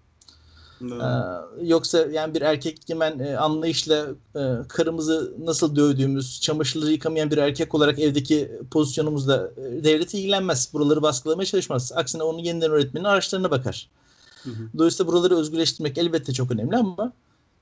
Ee, 0.82 1.66
yoksa 1.66 1.98
yani 1.98 2.34
bir 2.34 2.42
erkek 2.42 2.78
egemen 2.84 3.18
e, 3.18 3.36
anlayışla 3.36 4.06
e, 4.36 4.40
karımızı 4.68 5.34
nasıl 5.38 5.76
dövdüğümüz, 5.76 6.40
çamaşırları 6.40 6.90
yıkamayan 6.90 7.30
bir 7.30 7.38
erkek 7.38 7.74
olarak 7.74 7.98
evdeki 7.98 8.52
pozisyonumuzda 8.70 9.50
e, 9.56 9.84
devlet 9.84 10.14
ilgilenmez. 10.14 10.70
Buraları 10.72 11.02
baskılamaya 11.02 11.46
çalışmaz. 11.46 11.92
Aksine 11.94 12.22
onun 12.22 12.38
yeniden 12.38 12.70
öğretmenin 12.70 13.04
araçlarına 13.04 13.50
bakar. 13.50 13.88
Hı 14.42 14.50
hı. 14.50 14.78
Dolayısıyla 14.78 15.12
buraları 15.12 15.36
özgürleştirmek 15.36 15.98
elbette 15.98 16.32
çok 16.32 16.50
önemli 16.50 16.76
ama 16.76 17.12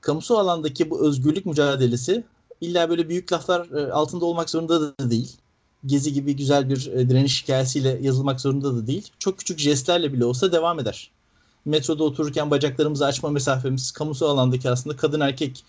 kamusal 0.01 0.35
alandaki 0.35 0.89
bu 0.89 1.07
özgürlük 1.07 1.45
mücadelesi 1.45 2.23
illa 2.61 2.89
böyle 2.89 3.09
büyük 3.09 3.33
laflar 3.33 3.69
e, 3.71 3.91
altında 3.91 4.25
olmak 4.25 4.49
zorunda 4.49 4.81
da 4.81 5.09
değil. 5.09 5.37
Gezi 5.85 6.13
gibi 6.13 6.35
güzel 6.35 6.69
bir 6.69 6.87
e, 6.87 7.09
direniş 7.09 7.43
hikayesiyle 7.43 7.99
yazılmak 8.01 8.41
zorunda 8.41 8.75
da 8.75 8.87
değil. 8.87 9.11
Çok 9.19 9.39
küçük 9.39 9.59
jestlerle 9.59 10.13
bile 10.13 10.25
olsa 10.25 10.51
devam 10.51 10.79
eder 10.79 11.11
metroda 11.67 12.03
otururken 12.03 12.51
bacaklarımızı 12.51 13.05
açma 13.05 13.29
mesafemiz 13.29 13.91
kamusal 13.91 14.29
alandaki 14.29 14.69
aslında 14.69 14.95
kadın 14.95 15.19
erkek 15.19 15.65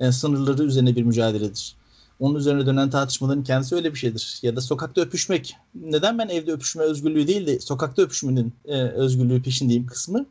e, 0.00 0.12
sınırları 0.12 0.62
üzerine 0.62 0.96
bir 0.96 1.02
mücadeledir. 1.02 1.76
Onun 2.20 2.34
üzerine 2.34 2.66
dönen 2.66 2.90
tartışmaların 2.90 3.44
kendisi 3.44 3.74
öyle 3.74 3.94
bir 3.94 3.98
şeydir. 3.98 4.38
Ya 4.42 4.56
da 4.56 4.60
sokakta 4.60 5.00
öpüşmek. 5.00 5.56
Neden 5.74 6.18
ben 6.18 6.28
evde 6.28 6.52
öpüşme 6.52 6.82
özgürlüğü 6.82 7.26
değil 7.26 7.46
de 7.46 7.60
sokakta 7.60 8.02
öpüşmenin 8.02 8.52
e, 8.64 8.82
özgürlüğü 8.82 9.42
peşindeyim 9.42 9.86
kısmı. 9.86 10.26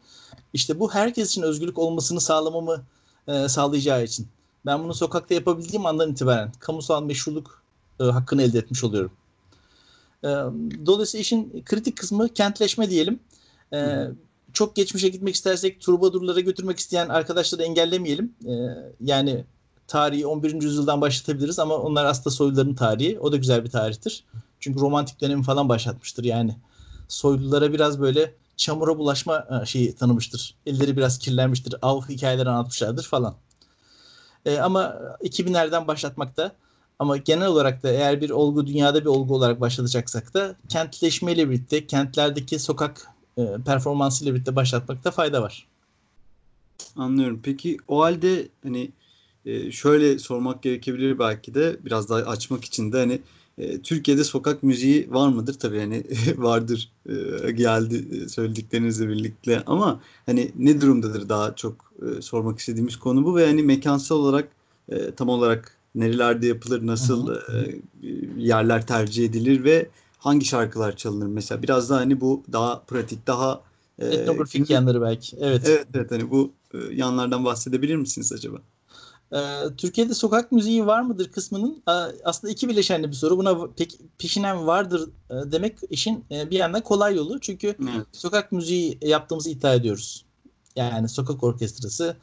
İşte 0.54 0.80
bu 0.80 0.94
herkes 0.94 1.30
için 1.30 1.42
özgürlük 1.42 1.78
olmasını 1.78 2.22
sağlamamı 2.22 2.84
e, 3.28 3.50
sağlayacağı 3.50 4.04
için. 4.04 4.28
Ben 4.68 4.84
bunu 4.84 4.94
sokakta 4.94 5.34
yapabildiğim 5.34 5.86
andan 5.86 6.12
itibaren 6.12 6.52
kamusal 6.60 7.04
meşruluk 7.04 7.64
e, 8.00 8.04
hakkını 8.04 8.44
elde 8.44 8.60
etmiş 8.60 8.84
oluyorum. 8.84 9.12
E, 10.24 10.28
dolayısıyla 10.86 11.22
işin 11.22 11.64
kritik 11.66 11.98
kısmı 11.98 12.30
kentleşme 12.30 12.90
diyelim. 12.90 13.20
E, 13.74 14.08
çok 14.58 14.76
geçmişe 14.76 15.10
gitmek 15.10 15.36
istersek 15.36 15.82
turbadurlara 15.82 16.40
götürmek 16.40 16.80
isteyen 16.80 17.10
arkadaşları 17.10 17.64
engellemeyelim. 17.64 18.34
Ee, 18.46 18.52
yani 19.02 19.46
tarihi 19.88 20.28
11. 20.28 20.62
yüzyıldan 20.62 21.02
başlatabiliriz 21.02 21.60
ama 21.60 21.76
onlar 21.76 22.06
aslında 22.06 22.30
soyluların 22.30 22.74
tarihi. 22.74 23.20
O 23.20 23.32
da 23.32 23.38
güzel 23.38 23.64
bir 23.64 23.70
tarihtir. 23.70 24.24
Çünkü 24.60 24.80
romantik 24.80 25.22
dönemi 25.22 25.44
falan 25.44 25.70
başlatmıştır 25.70 26.24
yani. 26.24 26.56
Soylulara 27.08 27.74
biraz 27.74 28.02
böyle 28.02 28.34
çamura 28.58 28.98
bulaşma 28.98 29.48
e, 29.62 29.66
şeyi 29.66 29.96
tanımıştır. 29.96 30.56
Elleri 30.66 30.98
biraz 30.98 31.20
kirlenmiştir. 31.20 31.76
Av 31.82 32.02
hikayeleri 32.02 32.50
anlatmışlardır 32.50 33.04
falan. 33.04 33.36
Ee, 34.48 34.60
ama 34.60 35.00
2000'lerden 35.24 35.88
başlatmakta 35.88 36.52
ama 37.00 37.18
genel 37.18 37.48
olarak 37.48 37.84
da 37.84 37.90
eğer 37.90 38.22
bir 38.22 38.30
olgu 38.30 38.68
dünyada 38.68 39.02
bir 39.02 39.06
olgu 39.06 39.36
olarak 39.36 39.62
başlatacaksak 39.62 40.34
da 40.34 40.56
kentleşmeyle 40.70 41.50
birlikte 41.50 41.88
kentlerdeki 41.88 42.60
sokak 42.60 43.08
e, 43.38 43.48
performansıyla 43.66 44.34
birlikte 44.34 44.56
başlatmakta 44.56 45.12
fayda 45.12 45.42
var. 45.42 45.68
Anlıyorum. 46.96 47.40
Peki 47.44 47.78
o 47.88 48.02
halde 48.02 48.48
hani 48.64 48.92
e, 49.46 49.72
şöyle 49.72 50.20
sormak 50.20 50.64
gerekebilir 50.64 51.20
belki 51.20 51.54
de 51.54 51.78
biraz 51.86 52.10
daha 52.10 52.20
açmak 52.20 52.66
için 52.66 52.92
de 52.92 52.98
hani 52.98 53.22
e, 53.58 53.82
Türkiye'de 53.82 54.24
sokak 54.24 54.64
müziği 54.64 55.12
var 55.12 55.30
mıdır? 55.30 55.54
Tabii 55.54 55.80
hani 55.80 56.04
vardır 56.38 56.92
e, 57.46 57.52
geldi 57.52 58.30
söylediklerinizle 58.30 59.08
birlikte. 59.08 59.64
Ama 59.66 60.02
hani 60.26 60.52
ne 60.56 60.82
durumdadır 60.82 61.30
daha 61.30 61.56
çok 61.56 61.94
sormak 62.22 62.60
istediğimiz 62.60 62.96
konu 62.96 63.26
bu? 63.26 63.36
Ve 63.36 63.46
hani 63.46 63.64
mekansal 63.64 64.16
olarak 64.16 64.48
tam 65.16 65.30
olarak 65.30 65.78
nerelerde 65.96 66.48
yapılır, 66.48 66.88
nasıl 66.88 67.36
yerler 68.38 68.88
tercih 68.88 69.26
edilir 69.26 69.64
ve 69.64 69.90
hangi 70.18 70.46
şarkılar 70.46 70.96
çalınır? 70.96 71.28
Mesela 71.28 71.64
biraz 71.64 71.90
daha 71.90 72.00
hani 72.00 72.22
bu 72.22 72.44
daha 72.52 72.80
pratik 72.80 73.28
daha 73.28 73.62
e, 74.00 74.06
etnografik 74.08 74.70
yanları 74.70 75.02
belki. 75.02 75.38
Evet. 75.40 75.62
Evet 75.68 75.88
evet. 75.94 76.12
Hani 76.12 76.32
bu 76.32 76.52
e, 76.74 76.78
yanlardan 76.94 77.46
bahsedebilir 77.46 77.96
misiniz 77.96 78.34
acaba? 78.34 78.58
Ee, 79.34 79.38
Türkiye'de 79.78 80.14
sokak 80.14 80.52
müziği 80.52 80.86
var 80.86 81.02
mıdır 81.02 81.32
kısmının 81.32 81.84
aslında 82.24 82.54
iki 82.54 82.70
bileşenli 82.70 83.08
bir 83.08 83.14
soru. 83.14 83.38
Buna 83.38 83.68
pek 83.68 84.00
peşinen 84.18 84.68
vardır 84.68 85.10
e, 85.30 85.52
demek 85.52 85.78
işin 85.90 86.26
e, 86.32 86.50
bir 86.50 86.58
yandan 86.58 86.82
kolay 86.82 87.16
yolu. 87.16 87.40
Çünkü 87.40 87.68
evet. 87.68 88.08
sokak 88.12 88.52
müziği 88.52 88.98
yaptığımızı 89.02 89.50
iddia 89.50 89.74
ediyoruz. 89.74 90.26
Yani 90.76 91.10
sokak 91.10 91.44
orkestrası 91.44 92.18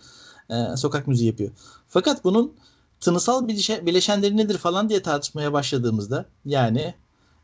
e, 0.51 0.77
sokak 0.77 1.07
müziği 1.07 1.27
yapıyor. 1.27 1.51
Fakat 1.89 2.25
bunun 2.25 2.53
tınısal 3.01 3.49
bileşenleri 3.49 4.37
nedir 4.37 4.59
falan 4.59 4.89
diye 4.89 5.03
tartışmaya 5.03 5.53
başladığımızda 5.53 6.25
yani 6.45 6.95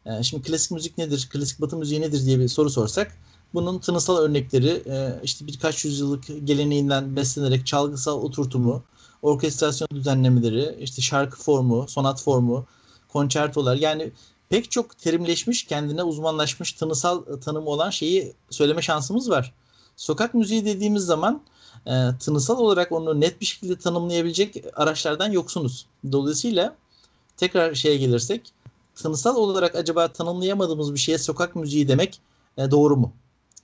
e, 0.07 0.23
şimdi 0.23 0.43
klasik 0.43 0.71
müzik 0.71 0.99
nedir, 0.99 1.29
klasik 1.33 1.61
batı 1.61 1.77
müziği 1.77 2.01
nedir 2.01 2.27
diye 2.27 2.39
bir 2.39 2.49
soru 2.49 2.71
sorsak 2.71 3.13
bunun 3.55 3.79
tınısal 3.79 4.19
örnekleri 4.19 4.83
e, 4.87 5.21
işte 5.23 5.47
birkaç 5.47 5.85
yüzyıllık 5.85 6.25
geleneğinden 6.45 7.17
beslenerek 7.17 7.67
çalgısal 7.67 8.23
oturtumu, 8.23 8.83
orkestrasyon 9.23 9.89
düzenlemeleri, 9.95 10.77
işte 10.81 11.03
şarkı 11.03 11.39
formu, 11.39 11.89
sonat 11.89 12.23
formu, 12.23 12.67
konçertolar 13.09 13.77
yani 13.77 14.13
pek 14.49 14.71
çok 14.71 14.99
terimleşmiş, 14.99 15.65
kendine 15.65 16.03
uzmanlaşmış 16.03 16.73
tınısal 16.73 17.25
tanımı 17.45 17.71
olan 17.71 17.91
şeyi 17.91 18.33
söyleme 18.51 18.83
şansımız 18.83 19.31
var. 19.31 19.55
Sokak 19.97 20.35
müziği 20.35 20.65
dediğimiz 20.65 21.03
zaman 21.05 21.43
e, 21.87 21.93
tınısal 22.21 22.59
olarak 22.59 22.93
onu 22.93 23.21
net 23.21 23.41
bir 23.41 23.47
şekilde 23.47 23.79
tanımlayabilecek 23.79 24.65
araçlardan 24.75 25.31
yoksunuz. 25.31 25.87
Dolayısıyla 26.13 26.77
tekrar 27.37 27.75
şeye 27.75 27.97
gelirsek 27.97 28.53
tınısal 28.95 29.37
olarak 29.37 29.75
acaba 29.75 30.09
tanımlayamadığımız 30.09 30.95
bir 30.95 30.99
şeye 30.99 31.19
sokak 31.19 31.57
müziği 31.57 31.89
demek 31.89 32.21
e, 32.57 32.71
doğru 32.71 32.97
mu? 32.97 33.13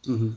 Hı 0.06 0.12
hı. 0.12 0.30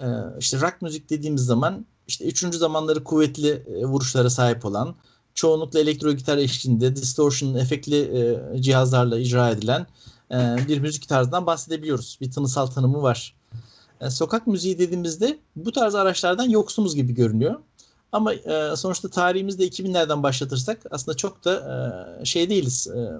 E, 0.00 0.06
işte 0.38 0.60
rock 0.60 0.82
müzik 0.82 1.10
dediğimiz 1.10 1.44
zaman 1.44 1.86
işte 2.06 2.24
üçüncü 2.24 2.58
zamanları 2.58 3.04
kuvvetli 3.04 3.48
e, 3.48 3.84
vuruşlara 3.84 4.30
sahip 4.30 4.64
olan 4.64 4.94
çoğunlukla 5.34 5.80
elektro 5.80 6.12
gitar 6.12 6.38
eşliğinde 6.38 6.96
distortion 6.96 7.54
efektli 7.54 7.96
e, 7.96 8.62
cihazlarla 8.62 9.18
icra 9.18 9.50
edilen 9.50 9.86
e, 10.30 10.56
bir 10.68 10.78
müzik 10.78 11.08
tarzından 11.08 11.46
bahsedebiliyoruz. 11.46 12.18
Bir 12.20 12.30
tınısal 12.30 12.66
tanımı 12.66 13.02
var. 13.02 13.34
E, 14.00 14.10
sokak 14.10 14.46
müziği 14.46 14.78
dediğimizde 14.78 15.38
bu 15.56 15.72
tarz 15.72 15.94
araçlardan 15.94 16.48
yoksunuz 16.48 16.94
gibi 16.94 17.14
görünüyor. 17.14 17.60
Ama 18.12 18.34
e, 18.34 18.76
sonuçta 18.76 19.08
tarihimizde 19.10 19.68
2000'lerden 19.68 20.22
başlatırsak 20.22 20.82
aslında 20.90 21.16
çok 21.16 21.44
da 21.44 21.52
e, 22.20 22.24
şey 22.24 22.50
değiliz. 22.50 22.88
E, 22.88 23.10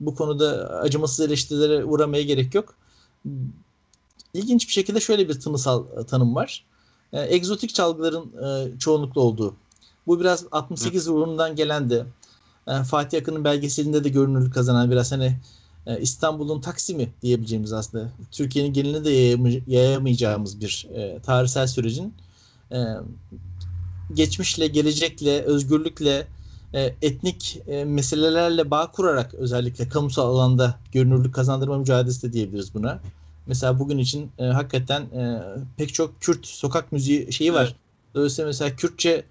bu 0.00 0.14
konuda 0.14 0.70
acımasız 0.70 1.20
eleştirilere 1.20 1.84
uğramaya 1.84 2.22
gerek 2.22 2.54
yok. 2.54 2.74
İlginç 4.34 4.68
bir 4.68 4.72
şekilde 4.72 5.00
şöyle 5.00 5.28
bir 5.28 5.40
tınısal 5.40 6.04
tanım 6.04 6.34
var. 6.34 6.64
E, 7.12 7.34
egzotik 7.34 7.74
çalgıların 7.74 8.32
e, 8.44 8.78
çoğunlukla 8.78 9.20
olduğu. 9.20 9.54
Bu 10.06 10.20
biraz 10.20 10.44
68 10.52 11.06
ruhundan 11.06 11.56
gelen 11.56 11.90
de 11.90 12.06
e, 12.66 12.82
Fatih 12.82 13.20
Akın'ın 13.20 13.44
belgeselinde 13.44 14.04
de 14.04 14.08
görünürlük 14.08 14.54
kazanan 14.54 14.90
biraz 14.90 15.12
hani 15.12 15.36
e, 15.86 16.00
İstanbul'un 16.00 16.60
Taksim'i 16.60 17.08
diyebileceğimiz 17.22 17.72
aslında 17.72 18.08
Türkiye'nin 18.30 18.72
geline 18.72 19.04
de 19.04 19.10
yayamayacağımız 19.66 20.60
bir 20.60 20.86
e, 20.94 21.18
tarihsel 21.22 21.66
sürecin 21.66 22.14
e, 22.72 22.78
geçmişle, 24.14 24.66
gelecekle, 24.66 25.42
özgürlükle, 25.42 26.26
e, 26.74 26.94
etnik 27.02 27.62
e, 27.68 27.84
meselelerle 27.84 28.70
bağ 28.70 28.90
kurarak 28.90 29.34
özellikle 29.34 29.88
kamusal 29.88 30.36
alanda 30.36 30.74
görünürlük 30.92 31.34
kazandırma 31.34 31.78
mücadelesi 31.78 32.28
de 32.28 32.32
diyebiliriz 32.32 32.74
buna. 32.74 33.00
Mesela 33.48 33.78
bugün 33.78 33.98
için 33.98 34.30
e, 34.38 34.44
hakikaten 34.44 35.02
e, 35.02 35.42
pek 35.76 35.94
çok 35.94 36.20
Kürt 36.20 36.46
sokak 36.46 36.92
müziği 36.92 37.32
şeyi 37.32 37.54
var. 37.54 37.64
Evet. 37.64 37.76
Dolayısıyla 38.14 38.46
mesela 38.46 38.76
Kürtçe 38.76 39.24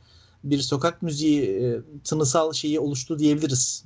bir 0.43 0.59
sokak 0.59 1.01
müziği 1.01 1.41
e, 1.43 1.81
tınısal 2.03 2.53
şeyi 2.53 2.79
oluştu 2.79 3.19
diyebiliriz. 3.19 3.83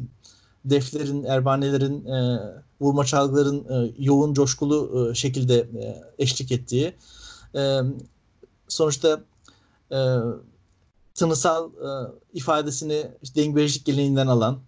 Deflerin, 0.65 1.23
erbanelerin, 1.23 2.05
e, 2.05 2.39
vurma 2.81 3.05
çalgıların 3.05 3.65
e, 3.69 3.93
yoğun, 3.99 4.33
coşkulu 4.33 5.09
e, 5.11 5.15
şekilde 5.15 5.55
e, 5.55 6.03
eşlik 6.19 6.51
ettiği. 6.51 6.93
E, 7.55 7.79
sonuçta 8.67 9.21
e, 9.91 9.99
tınısal 11.13 11.69
e, 11.69 12.11
ifadesini 12.33 13.07
işte 13.23 13.43
dengbejlik 13.43 13.85
geleneğinden 13.85 14.27
alan, 14.27 14.59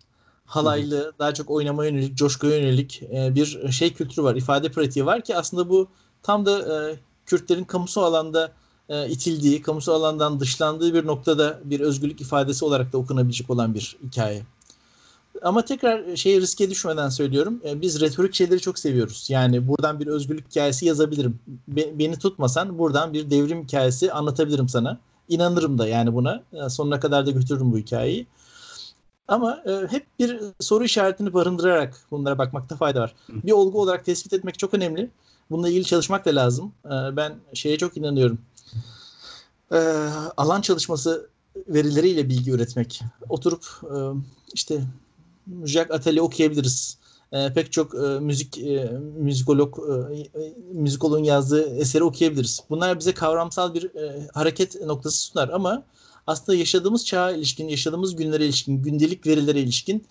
halaylı, 0.45 0.97
Hı. 0.97 1.11
daha 1.19 1.33
çok 1.33 1.49
oynamaya 1.49 1.91
yönelik, 1.91 2.17
coşkuya 2.17 2.57
yönelik 2.57 3.03
e, 3.03 3.35
bir 3.35 3.71
şey 3.71 3.93
kültürü 3.93 4.23
var, 4.23 4.35
ifade 4.35 4.71
pratiği 4.71 5.05
var 5.05 5.21
ki 5.21 5.35
aslında 5.35 5.69
bu 5.69 5.87
tam 6.23 6.45
da 6.45 6.89
e, 6.91 6.95
Kürtlerin 7.25 7.63
kamusal 7.63 8.03
alanda 8.03 8.51
e, 8.89 9.09
itildiği, 9.09 9.61
kamusal 9.61 9.93
alandan 9.93 10.39
dışlandığı 10.39 10.93
bir 10.93 11.05
noktada 11.05 11.59
bir 11.63 11.79
özgürlük 11.79 12.21
ifadesi 12.21 12.65
olarak 12.65 12.93
da 12.93 12.97
okunabilecek 12.97 13.49
olan 13.49 13.73
bir 13.73 13.97
hikaye. 14.03 14.43
Ama 15.41 15.65
tekrar 15.65 16.15
şey 16.15 16.41
riske 16.41 16.69
düşmeden 16.69 17.09
söylüyorum. 17.09 17.61
E, 17.65 17.81
biz 17.81 18.01
retorik 18.01 18.33
şeyleri 18.33 18.59
çok 18.59 18.79
seviyoruz. 18.79 19.29
Yani 19.29 19.67
buradan 19.67 19.99
bir 19.99 20.07
özgürlük 20.07 20.49
hikayesi 20.49 20.85
yazabilirim. 20.85 21.39
Be, 21.67 21.99
beni 21.99 22.19
tutmasan 22.19 22.79
buradan 22.79 23.13
bir 23.13 23.29
devrim 23.29 23.63
hikayesi 23.63 24.13
anlatabilirim 24.13 24.69
sana 24.69 24.99
İnanırım 25.29 25.77
da 25.77 25.87
yani 25.87 26.13
buna. 26.13 26.43
E, 26.53 26.69
sonuna 26.69 26.99
kadar 26.99 27.25
da 27.25 27.31
götürürüm 27.31 27.71
bu 27.71 27.77
hikayeyi. 27.77 28.27
Ama 29.27 29.63
e, 29.65 29.87
hep 29.91 30.05
bir 30.19 30.39
soru 30.59 30.83
işaretini 30.83 31.33
barındırarak 31.33 31.99
bunlara 32.11 32.37
bakmakta 32.37 32.75
fayda 32.75 33.01
var. 33.01 33.15
Bir 33.29 33.51
olgu 33.51 33.81
olarak 33.81 34.05
tespit 34.05 34.33
etmek 34.33 34.59
çok 34.59 34.73
önemli. 34.73 35.09
Bununla 35.51 35.69
ilgili 35.69 35.85
çalışmak 35.85 36.25
da 36.25 36.35
lazım. 36.35 36.73
E, 36.85 36.89
ben 36.89 37.35
şeye 37.53 37.77
çok 37.77 37.97
inanıyorum. 37.97 38.37
E, 39.71 39.77
alan 40.37 40.61
çalışması 40.61 41.29
verileriyle 41.67 42.29
bilgi 42.29 42.51
üretmek. 42.51 43.01
Oturup 43.29 43.65
e, 43.83 43.95
işte 44.53 44.81
Jacques 45.65 45.99
Atelier 45.99 46.21
okuyabiliriz. 46.21 46.97
E, 47.31 47.53
pek 47.53 47.71
çok 47.71 47.95
e, 47.95 48.19
müzik 48.19 48.57
e, 48.57 48.91
müzikolog 49.17 49.79
e, 49.79 50.53
müzikologun 50.71 51.23
yazdığı 51.23 51.75
eseri 51.75 52.03
okuyabiliriz. 52.03 52.63
Bunlar 52.69 52.99
bize 52.99 53.13
kavramsal 53.13 53.73
bir 53.73 53.95
e, 53.95 54.27
hareket 54.33 54.81
noktası 54.81 55.17
sunar 55.17 55.49
ama 55.49 55.83
aslında 56.27 56.57
yaşadığımız 56.57 57.05
çağa 57.05 57.31
ilişkin, 57.31 57.67
yaşadığımız 57.67 58.15
günlere 58.15 58.45
ilişkin, 58.45 58.83
gündelik 58.83 59.27
verilere 59.27 59.59
ilişkin 59.59 60.05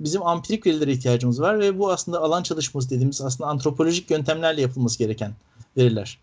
bizim 0.00 0.26
ampirik 0.26 0.66
verilere 0.66 0.92
ihtiyacımız 0.92 1.40
var 1.40 1.58
ve 1.58 1.78
bu 1.78 1.90
aslında 1.90 2.20
alan 2.20 2.42
çalışması 2.42 2.90
dediğimiz 2.90 3.20
aslında 3.20 3.50
antropolojik 3.50 4.10
yöntemlerle 4.10 4.60
yapılması 4.60 4.98
gereken 4.98 5.34
veriler. 5.76 6.18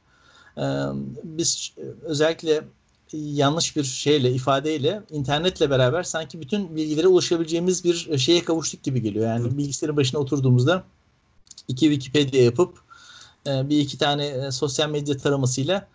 Ee, 0.58 0.62
biz 1.24 1.74
özellikle 2.02 2.64
yanlış 3.14 3.76
bir 3.76 3.84
şeyle, 3.84 4.32
ifadeyle 4.32 5.04
internetle 5.10 5.70
beraber 5.70 6.04
sanki 6.04 6.42
bütün 6.42 6.76
bilgilere 6.76 7.08
ulaşabileceğimiz 7.08 7.84
bir 7.84 8.18
şeye 8.18 8.44
kavuştuk 8.44 8.84
gibi 8.84 9.02
geliyor. 9.02 9.28
Yani 9.28 9.58
bilgisayarın 9.58 9.98
başına 9.98 10.20
oturduğumuzda 10.20 10.84
iki 11.68 11.86
Wikipedia 11.86 12.42
yapıp 12.42 12.78
e, 13.48 13.70
bir 13.70 13.80
iki 13.80 13.98
tane 13.98 14.26
e, 14.26 14.52
sosyal 14.52 14.90
medya 14.90 15.18
taramasıyla 15.18 15.88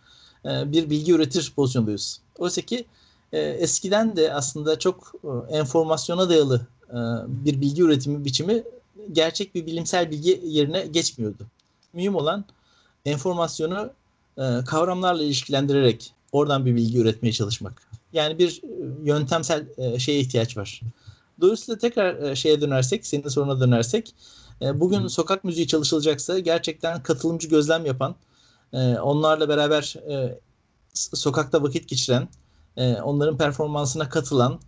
e, 0.45 0.73
bir 0.73 0.91
bilgi 0.91 1.13
üretir 1.13 1.53
pozisyondayız. 1.57 2.21
Oysa 2.39 2.61
ki 2.61 2.85
eskiden 3.33 4.17
de 4.17 4.35
aslında 4.35 4.79
çok 4.79 5.13
enformasyona 5.51 6.29
dayalı 6.29 6.67
bir 7.27 7.61
bilgi 7.61 7.83
üretimi 7.83 8.25
biçimi 8.25 8.63
gerçek 9.13 9.55
bir 9.55 9.67
bilimsel 9.67 10.11
bilgi 10.11 10.41
yerine 10.45 10.87
geçmiyordu. 10.87 11.47
Mühim 11.93 12.15
olan 12.15 12.45
enformasyonu 13.05 13.91
kavramlarla 14.67 15.23
ilişkilendirerek 15.23 16.13
Oradan 16.33 16.67
bir 16.67 16.77
bilgi 16.77 16.99
üretmeye 16.99 17.33
çalışmak. 17.33 17.83
Yani 18.13 18.39
bir 18.39 18.63
e, 18.63 18.69
yöntemsel 19.05 19.67
e, 19.77 19.99
şeye 19.99 20.21
ihtiyaç 20.21 20.57
var. 20.57 20.81
Dolayısıyla 21.41 21.79
tekrar 21.79 22.23
e, 22.23 22.37
şeye 22.37 22.61
dönersek, 22.61 23.07
senin 23.07 23.29
soruna 23.29 23.61
dönersek, 23.61 24.15
bugün 24.75 25.07
sokak 25.07 25.45
müziği 25.45 25.67
çalışılacaksa 25.67 26.39
gerçekten 26.39 27.03
katılımcı 27.03 27.49
gözlem 27.49 27.87
yapan, 27.87 28.15
onlarla 29.03 29.49
beraber 29.49 29.95
sokakta 30.95 31.63
vakit 31.63 31.89
geçiren, 31.89 32.29
onların 32.77 33.37
performansına 33.37 34.09
katılan, 34.09 34.61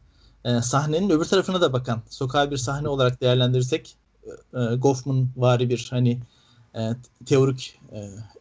sahnenin 0.62 1.10
öbür 1.10 1.24
tarafına 1.24 1.60
da 1.60 1.72
bakan, 1.72 2.02
sokağa 2.10 2.50
bir 2.50 2.56
sahne 2.56 2.88
olarak 2.88 3.20
değerlendirirsek, 3.20 3.96
Goffman 4.78 5.28
vari 5.36 5.70
bir 5.70 5.86
hani 5.90 6.20
teorik 7.26 7.80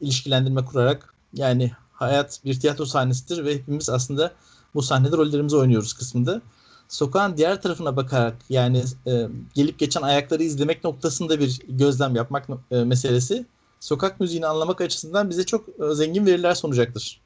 ilişkilendirme 0.01 0.65
kurarak 0.65 1.13
yani 1.33 1.71
hayat 1.93 2.39
bir 2.45 2.59
tiyatro 2.59 2.85
sahnesidir 2.85 3.45
ve 3.45 3.55
hepimiz 3.55 3.89
aslında 3.89 4.31
bu 4.73 4.81
sahnede 4.81 5.17
rollerimizi 5.17 5.55
oynuyoruz 5.55 5.93
kısmında. 5.93 6.41
Sokağın 6.87 7.37
diğer 7.37 7.61
tarafına 7.61 7.95
bakarak 7.95 8.35
yani 8.49 8.83
e, 9.07 9.27
gelip 9.53 9.79
geçen 9.79 10.01
ayakları 10.01 10.43
izlemek 10.43 10.83
noktasında 10.83 11.39
bir 11.39 11.59
gözlem 11.69 12.15
yapmak 12.15 12.47
e, 12.71 12.83
meselesi 12.83 13.45
sokak 13.79 14.19
müziğini 14.19 14.47
anlamak 14.47 14.81
açısından 14.81 15.29
bize 15.29 15.45
çok 15.45 15.69
e, 15.69 15.95
zengin 15.95 16.25
veriler 16.25 16.55
sunacaktır. 16.55 17.21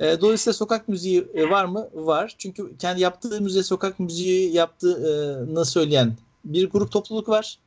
E, 0.00 0.20
dolayısıyla 0.20 0.54
sokak 0.54 0.88
müziği 0.88 1.28
e, 1.34 1.50
var 1.50 1.64
mı? 1.64 1.88
Var. 1.94 2.34
Çünkü 2.38 2.76
kendi 2.78 3.00
yaptığı 3.00 3.40
müziğe 3.40 3.62
sokak 3.62 4.00
müziği 4.00 4.52
yaptığını 4.52 5.64
söyleyen 5.64 6.16
bir 6.44 6.70
grup 6.70 6.92
topluluk 6.92 7.28
var 7.28 7.58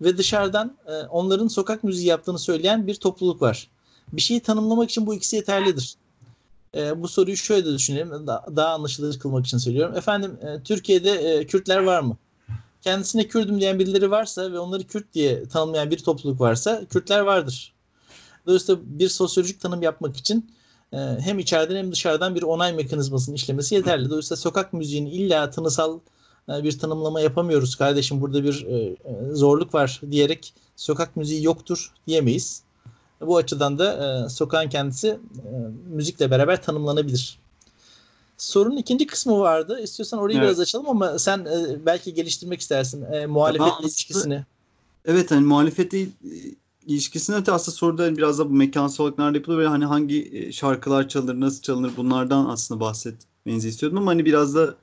ve 0.00 0.18
dışarıdan 0.18 0.76
e, 0.86 0.92
onların 0.92 1.48
sokak 1.48 1.84
müziği 1.84 2.08
yaptığını 2.08 2.38
söyleyen 2.38 2.86
bir 2.86 2.94
topluluk 2.94 3.42
var 3.42 3.68
bir 4.12 4.20
şeyi 4.20 4.40
tanımlamak 4.40 4.90
için 4.90 5.06
bu 5.06 5.14
ikisi 5.14 5.36
yeterlidir. 5.36 5.94
E, 6.74 7.02
bu 7.02 7.08
soruyu 7.08 7.36
şöyle 7.36 7.66
de 7.66 7.74
düşünelim. 7.74 8.10
Da, 8.26 8.46
daha 8.56 8.74
anlaşılır 8.74 9.18
kılmak 9.18 9.46
için 9.46 9.58
söylüyorum. 9.58 9.96
Efendim 9.96 10.38
e, 10.42 10.62
Türkiye'de 10.62 11.10
e, 11.10 11.46
Kürtler 11.46 11.78
var 11.78 12.00
mı? 12.00 12.16
Kendisine 12.82 13.28
Kürdüm 13.28 13.60
diyen 13.60 13.78
birileri 13.78 14.10
varsa 14.10 14.52
ve 14.52 14.58
onları 14.58 14.84
Kürt 14.84 15.14
diye 15.14 15.48
tanımlayan 15.48 15.90
bir 15.90 15.98
topluluk 15.98 16.40
varsa 16.40 16.84
Kürtler 16.84 17.20
vardır. 17.20 17.74
Dolayısıyla 18.46 18.80
bir 18.84 19.08
sosyolojik 19.08 19.60
tanım 19.60 19.82
yapmak 19.82 20.16
için 20.16 20.50
hem 20.98 21.38
içeriden 21.38 21.76
hem 21.76 21.92
dışarıdan 21.92 22.34
bir 22.34 22.42
onay 22.42 22.72
mekanizmasının 22.72 23.36
işlemesi 23.36 23.74
yeterli. 23.74 24.10
Dolayısıyla 24.10 24.36
sokak 24.36 24.72
müziğini 24.72 25.10
illa 25.10 25.50
tanısal 25.50 25.98
e, 26.48 26.64
bir 26.64 26.78
tanımlama 26.78 27.20
yapamıyoruz. 27.20 27.76
Kardeşim 27.76 28.20
burada 28.20 28.44
bir 28.44 28.66
e, 28.66 28.76
e 28.76 28.96
zorluk 29.32 29.74
var 29.74 30.00
diyerek 30.10 30.54
sokak 30.76 31.16
müziği 31.16 31.44
yoktur 31.44 31.92
diyemeyiz. 32.06 32.62
Bu 33.20 33.36
açıdan 33.36 33.78
da 33.78 34.24
e, 34.24 34.28
sokağın 34.28 34.68
kendisi 34.68 35.08
e, 35.08 35.18
müzikle 35.88 36.30
beraber 36.30 36.62
tanımlanabilir. 36.62 37.38
Sorunun 38.38 38.76
ikinci 38.76 39.06
kısmı 39.06 39.38
vardı. 39.38 39.80
İstiyorsan 39.82 40.20
orayı 40.20 40.38
evet. 40.38 40.46
biraz 40.46 40.60
açalım 40.60 40.88
ama 40.88 41.18
sen 41.18 41.38
e, 41.38 41.86
belki 41.86 42.14
geliştirmek 42.14 42.60
istersin 42.60 43.12
e, 43.12 43.26
muhalefetle 43.26 43.82
ilişkisini. 43.82 44.44
Evet 45.04 45.30
hani 45.30 45.44
muhalefetle 45.44 46.06
ilişkisine 46.90 47.36
öte 47.36 47.52
aslında 47.52 47.76
soruda 47.76 48.16
biraz 48.16 48.38
da 48.38 48.50
bu 48.50 48.54
mekansal 48.54 49.04
olarak 49.04 49.18
nerede 49.18 49.38
yapılır 49.38 49.58
ve 49.58 49.66
hani 49.66 49.84
hangi 49.84 50.30
e, 50.32 50.52
şarkılar 50.52 51.08
çalınır, 51.08 51.40
nasıl 51.40 51.62
çalınır 51.62 51.92
bunlardan 51.96 52.46
aslında 52.46 52.80
bahsetmenizi 52.80 53.68
istiyordum 53.68 53.98
ama 53.98 54.10
hani 54.10 54.24
biraz 54.24 54.54
da 54.54 54.74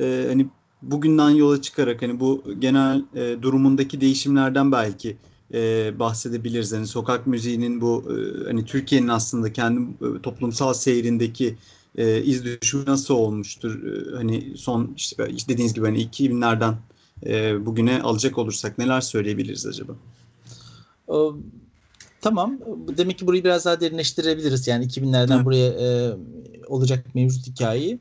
e, 0.00 0.24
hani 0.28 0.46
bugünden 0.82 1.30
yola 1.30 1.62
çıkarak 1.62 2.02
hani 2.02 2.20
bu 2.20 2.44
genel 2.58 3.04
e, 3.14 3.42
durumundaki 3.42 4.00
değişimlerden 4.00 4.72
belki 4.72 5.16
e, 5.54 5.92
bahsedebiliriz. 5.98 6.72
Hani 6.72 6.86
sokak 6.86 7.26
müziğinin 7.26 7.80
bu 7.80 8.04
e, 8.10 8.44
hani 8.44 8.64
Türkiye'nin 8.64 9.08
aslında 9.08 9.52
kendi 9.52 9.80
e, 9.80 10.22
toplumsal 10.22 10.74
seyrindeki 10.74 11.56
e, 11.98 12.22
iz 12.22 12.44
düşümü 12.44 12.84
nasıl 12.86 13.14
olmuştur? 13.14 13.84
E, 13.84 14.16
hani 14.16 14.52
son 14.56 14.94
işte 14.96 15.28
dediğiniz 15.48 15.74
gibi 15.74 15.86
hani 15.86 16.02
2000'lerden 16.02 16.74
e, 17.26 17.66
bugüne 17.66 18.02
alacak 18.02 18.38
olursak 18.38 18.78
neler 18.78 19.00
söyleyebiliriz 19.00 19.66
acaba? 19.66 19.92
O, 21.08 21.36
tamam. 22.20 22.58
Demek 22.96 23.18
ki 23.18 23.26
burayı 23.26 23.44
biraz 23.44 23.64
daha 23.64 23.80
derinleştirebiliriz. 23.80 24.66
Yani 24.66 24.84
2000'lerden 24.86 25.36
evet. 25.36 25.44
buraya 25.44 25.68
e, 25.68 26.16
olacak 26.68 27.14
mevcut 27.14 27.46
hikayeyi. 27.46 27.98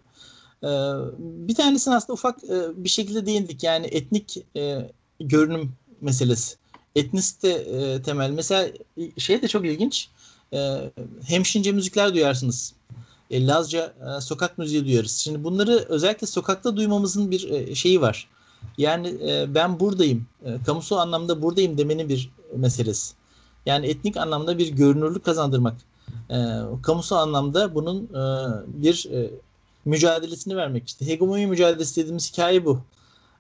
E, 0.64 0.70
bir 1.20 1.56
tanesini 1.56 1.96
aslında 1.96 2.14
ufak 2.14 2.44
e, 2.44 2.84
bir 2.84 2.90
şekilde 2.90 3.26
değindik. 3.26 3.64
Yani 3.64 3.86
etnik 3.88 4.46
e, 4.56 4.92
görünüm 5.20 5.72
meselesi 6.02 6.56
etnisite 6.96 7.50
e, 7.50 8.02
temel. 8.02 8.30
Mesela 8.32 8.70
şey 9.18 9.42
de 9.42 9.48
çok 9.48 9.66
ilginç. 9.66 10.10
E, 10.54 10.92
hemşince 11.26 11.72
müzikler 11.72 12.14
duyarsınız. 12.14 12.74
E, 13.32 13.48
Lazca 13.48 13.94
e, 14.18 14.22
sokak 14.22 14.58
müziği 14.58 14.86
duyarız. 14.86 15.12
Şimdi 15.12 15.44
bunları 15.44 15.86
özellikle 15.90 16.28
sokakta 16.28 16.78
duymamızın 16.78 17.32
bir 17.32 17.50
e, 17.50 17.76
şeyi 17.76 18.02
var. 18.02 18.30
Yani 18.78 19.08
e, 19.08 19.56
ben 19.56 19.80
buradayım, 19.80 20.28
e, 20.46 20.64
kamusal 20.66 20.98
anlamda 20.98 21.42
buradayım 21.42 21.78
demenin 21.78 22.10
bir 22.10 22.32
meselesi. 22.58 23.14
Yani 23.66 23.88
etnik 23.88 24.18
anlamda 24.18 24.58
bir 24.58 24.68
görünürlük 24.68 25.26
kazandırmak. 25.26 25.76
E, 26.30 26.38
kamusal 26.84 27.18
anlamda 27.18 27.76
bunun 27.76 28.04
e, 28.04 28.24
bir 28.84 29.10
e, 29.12 29.30
mücadelesini 29.86 30.56
vermek. 30.56 30.88
İşte 30.88 31.08
hegemonya 31.08 31.48
mücadelesi 31.48 32.02
dediğimiz 32.02 32.32
hikaye 32.32 32.66
bu. 32.66 32.80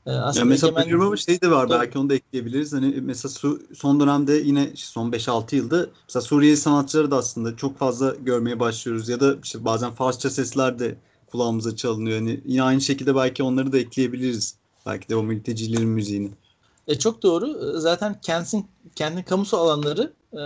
Ee, 0.06 0.12
aslında 0.12 0.45
ya 0.45 0.49
mesela 0.49 0.82
egemen... 0.82 1.06
ama 1.06 1.17
şey 1.17 1.41
de 1.41 1.52
var 1.52 1.67
Tabii. 1.67 1.80
belki 1.80 1.97
onu 1.97 2.10
da 2.10 2.15
ekleyebiliriz. 2.15 2.73
Hani 2.73 3.02
mesela 3.02 3.32
su, 3.32 3.62
son 3.76 3.99
dönemde 3.99 4.34
yine 4.34 4.71
son 4.76 5.12
5-6 5.12 5.56
yılda 5.56 5.88
mesela 6.08 6.21
Suriyeli 6.21 6.58
sanatçıları 6.58 7.12
da 7.12 7.17
aslında 7.17 7.56
çok 7.56 7.78
fazla 7.78 8.15
görmeye 8.15 8.60
başlıyoruz 8.60 9.10
ya 9.10 9.19
da 9.19 9.36
işte 9.43 9.65
bazen 9.65 9.91
Farsça 9.91 10.30
sesler 10.30 10.80
de 10.80 10.95
kulağımıza 11.32 11.76
çalınıyor. 11.76 12.15
Yani 12.15 12.41
yine 12.45 12.63
aynı 12.63 12.82
şekilde 12.82 13.15
belki 13.15 13.43
onları 13.43 13.71
da 13.71 13.78
ekleyebiliriz. 13.78 14.56
Belki 14.86 15.10
de 15.10 15.15
o 15.15 15.23
mültecilerin 15.23 15.89
müziğini. 15.89 16.32
E 16.88 17.00
çok 17.00 17.24
doğru. 17.24 17.80
Zaten 17.80 18.22
kentin 18.22 18.65
kendi 18.96 19.24
kamusu 19.24 19.58
alanları 19.58 20.13
e, 20.34 20.43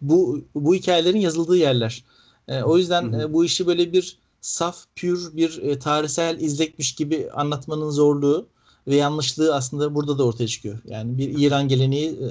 bu 0.00 0.40
bu 0.54 0.74
hikayelerin 0.74 1.18
yazıldığı 1.18 1.56
yerler. 1.56 2.04
E, 2.48 2.62
o 2.62 2.78
yüzden 2.78 3.12
E, 3.12 3.32
bu 3.32 3.44
işi 3.44 3.66
böyle 3.66 3.92
bir 3.92 4.18
saf, 4.40 4.84
pür 4.96 5.36
bir 5.36 5.58
e, 5.62 5.78
tarihsel 5.78 6.40
izlekmiş 6.40 6.94
gibi 6.94 7.30
anlatmanın 7.34 7.90
zorluğu 7.90 8.46
ve 8.86 8.96
yanlışlığı 8.96 9.54
aslında 9.54 9.94
burada 9.94 10.18
da 10.18 10.24
ortaya 10.24 10.46
çıkıyor. 10.46 10.78
Yani 10.84 11.18
bir 11.18 11.38
İran 11.38 11.68
geleneği 11.68 12.10
e, 12.10 12.28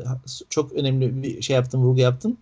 çok 0.50 0.72
önemli 0.74 1.24
bir 1.24 1.42
şey 1.42 1.56
yaptın, 1.56 1.80
vurgu 1.80 2.00
yaptın. 2.00 2.38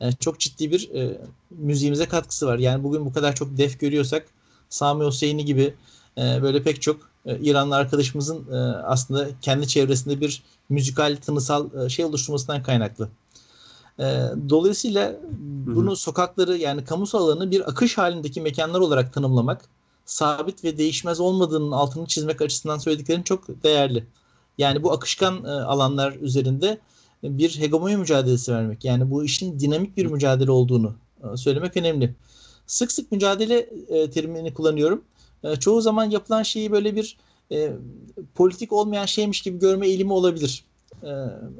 Yani 0.00 0.14
çok 0.20 0.40
ciddi 0.40 0.70
bir 0.70 0.90
e, 0.94 1.20
müziğimize 1.50 2.06
katkısı 2.06 2.46
var. 2.46 2.58
Yani 2.58 2.84
bugün 2.84 3.06
bu 3.06 3.12
kadar 3.12 3.34
çok 3.34 3.56
def 3.58 3.80
görüyorsak 3.80 4.26
Sami 4.68 5.06
Hüseyin'i 5.06 5.44
gibi 5.44 5.74
e, 6.18 6.42
böyle 6.42 6.62
pek 6.62 6.82
çok 6.82 7.10
e, 7.28 7.38
İranlı 7.38 7.76
arkadaşımızın 7.76 8.52
e, 8.52 8.56
aslında 8.76 9.28
kendi 9.42 9.68
çevresinde 9.68 10.20
bir 10.20 10.42
müzikal, 10.68 11.16
tınısal 11.16 11.84
e, 11.84 11.88
şey 11.88 12.04
oluşturmasından 12.04 12.62
kaynaklı. 12.62 13.08
E, 13.98 14.04
dolayısıyla 14.48 15.16
bunu 15.66 15.96
sokakları 15.96 16.56
yani 16.56 16.84
kamusal 16.84 17.28
alanı 17.28 17.50
bir 17.50 17.70
akış 17.70 17.98
halindeki 17.98 18.40
mekanlar 18.40 18.80
olarak 18.80 19.12
tanımlamak 19.12 19.64
sabit 20.04 20.64
ve 20.64 20.78
değişmez 20.78 21.20
olmadığının 21.20 21.70
altını 21.70 22.06
çizmek 22.06 22.42
açısından 22.42 22.78
söylediklerin 22.78 23.22
çok 23.22 23.62
değerli. 23.64 24.06
Yani 24.58 24.82
bu 24.82 24.92
akışkan 24.92 25.44
e, 25.44 25.48
alanlar 25.48 26.12
üzerinde 26.12 26.78
bir 27.22 27.58
hegemonya 27.58 27.98
mücadelesi 27.98 28.52
vermek. 28.52 28.84
Yani 28.84 29.10
bu 29.10 29.24
işin 29.24 29.60
dinamik 29.60 29.96
bir 29.96 30.06
mücadele 30.06 30.50
olduğunu 30.50 30.94
e, 31.22 31.36
söylemek 31.36 31.76
önemli. 31.76 32.14
Sık 32.66 32.92
sık 32.92 33.12
mücadele 33.12 33.58
e, 33.88 34.10
terimini 34.10 34.54
kullanıyorum. 34.54 35.02
E, 35.44 35.56
çoğu 35.56 35.80
zaman 35.80 36.10
yapılan 36.10 36.42
şeyi 36.42 36.72
böyle 36.72 36.96
bir 36.96 37.16
e, 37.52 37.72
politik 38.34 38.72
olmayan 38.72 39.06
şeymiş 39.06 39.42
gibi 39.42 39.58
görme 39.58 39.86
eğilimi 39.88 40.12
olabilir. 40.12 40.64
E, 41.02 41.10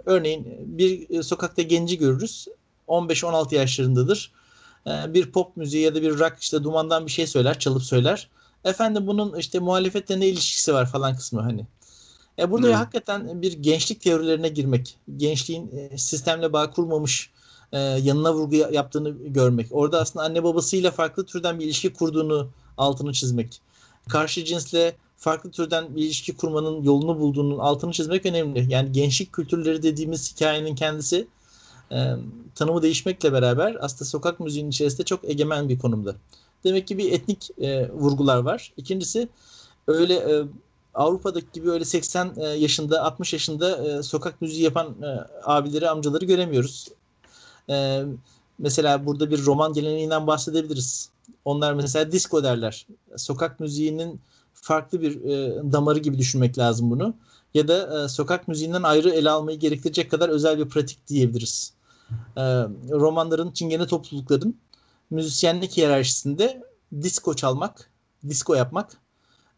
örneğin 0.06 0.46
bir 0.60 1.10
e, 1.10 1.22
sokakta 1.22 1.62
genci 1.62 1.98
görürüz. 1.98 2.48
15-16 2.88 3.54
yaşlarındadır. 3.54 4.32
E, 4.86 5.14
bir 5.14 5.32
pop 5.32 5.56
müziği 5.56 5.82
ya 5.82 5.94
da 5.94 6.02
bir 6.02 6.18
rock 6.18 6.36
işte 6.40 6.64
dumandan 6.64 7.06
bir 7.06 7.10
şey 7.10 7.26
söyler, 7.26 7.58
çalıp 7.58 7.82
söyler. 7.82 8.28
Efendim 8.64 9.06
bunun 9.06 9.36
işte 9.36 9.58
muhalefetle 9.58 10.20
ne 10.20 10.28
ilişkisi 10.28 10.74
var 10.74 10.86
falan 10.86 11.16
kısmı 11.16 11.40
hani. 11.40 11.66
E 12.38 12.50
burada 12.50 12.66
hmm. 12.66 12.74
hakikaten 12.74 13.42
bir 13.42 13.52
gençlik 13.52 14.00
teorilerine 14.00 14.48
girmek, 14.48 14.98
gençliğin 15.16 15.70
e, 15.76 15.98
sistemle 15.98 16.52
bağ 16.52 16.70
kurmamış 16.70 17.30
e, 17.72 17.78
yanına 17.78 18.34
vurgu 18.34 18.54
yaptığını 18.56 19.10
görmek. 19.10 19.66
Orada 19.70 20.00
aslında 20.00 20.24
anne 20.24 20.44
babasıyla 20.44 20.90
farklı 20.90 21.26
türden 21.26 21.58
bir 21.58 21.64
ilişki 21.64 21.92
kurduğunu 21.92 22.48
altını 22.76 23.12
çizmek. 23.12 23.60
Karşı 24.08 24.44
cinsle 24.44 24.96
farklı 25.16 25.50
türden 25.50 25.96
bir 25.96 26.02
ilişki 26.02 26.36
kurmanın 26.36 26.82
yolunu 26.82 27.20
bulduğunun 27.20 27.58
altını 27.58 27.92
çizmek 27.92 28.26
önemli. 28.26 28.72
Yani 28.72 28.92
gençlik 28.92 29.32
kültürleri 29.32 29.82
dediğimiz 29.82 30.34
hikayenin 30.34 30.74
kendisi 30.74 31.28
e, 31.92 31.96
tanımı 32.54 32.82
değişmekle 32.82 33.32
beraber 33.32 33.76
aslında 33.80 34.04
sokak 34.04 34.40
müziğinin 34.40 34.70
içerisinde 34.70 35.02
çok 35.02 35.24
egemen 35.24 35.68
bir 35.68 35.78
konumda. 35.78 36.14
Demek 36.64 36.86
ki 36.86 36.98
bir 36.98 37.12
etnik 37.12 37.50
e, 37.60 37.90
vurgular 37.90 38.38
var. 38.38 38.72
İkincisi 38.76 39.28
öyle 39.86 40.14
e, 40.14 40.44
Avrupa'daki 40.94 41.46
gibi 41.52 41.70
öyle 41.70 41.84
80 41.84 42.32
e, 42.36 42.44
yaşında 42.44 43.02
60 43.02 43.32
yaşında 43.32 43.88
e, 43.88 44.02
sokak 44.02 44.42
müziği 44.42 44.62
yapan 44.62 44.86
e, 45.02 45.06
abileri 45.44 45.90
amcaları 45.90 46.24
göremiyoruz. 46.24 46.88
E, 47.70 48.02
mesela 48.58 49.06
burada 49.06 49.30
bir 49.30 49.44
roman 49.44 49.72
geleneğinden 49.72 50.26
bahsedebiliriz. 50.26 51.10
Onlar 51.44 51.74
mesela 51.74 52.12
disco 52.12 52.44
derler. 52.44 52.86
Sokak 53.16 53.60
müziğinin 53.60 54.20
farklı 54.54 55.00
bir 55.00 55.24
e, 55.24 55.62
damarı 55.72 55.98
gibi 55.98 56.18
düşünmek 56.18 56.58
lazım 56.58 56.90
bunu. 56.90 57.14
Ya 57.54 57.68
da 57.68 58.04
e, 58.04 58.08
sokak 58.08 58.48
müziğinden 58.48 58.82
ayrı 58.82 59.10
ele 59.10 59.30
almayı 59.30 59.58
gerektirecek 59.58 60.10
kadar 60.10 60.28
özel 60.28 60.58
bir 60.58 60.68
pratik 60.68 61.08
diyebiliriz. 61.08 61.72
E, 62.36 62.42
romanların, 62.90 63.50
çingene 63.50 63.86
toplulukların 63.86 64.56
müzisyenlik 65.10 65.76
hiyerarşisinde 65.76 66.62
disco 67.02 67.34
çalmak, 67.34 67.90
disco 68.28 68.54
yapmak 68.54 68.92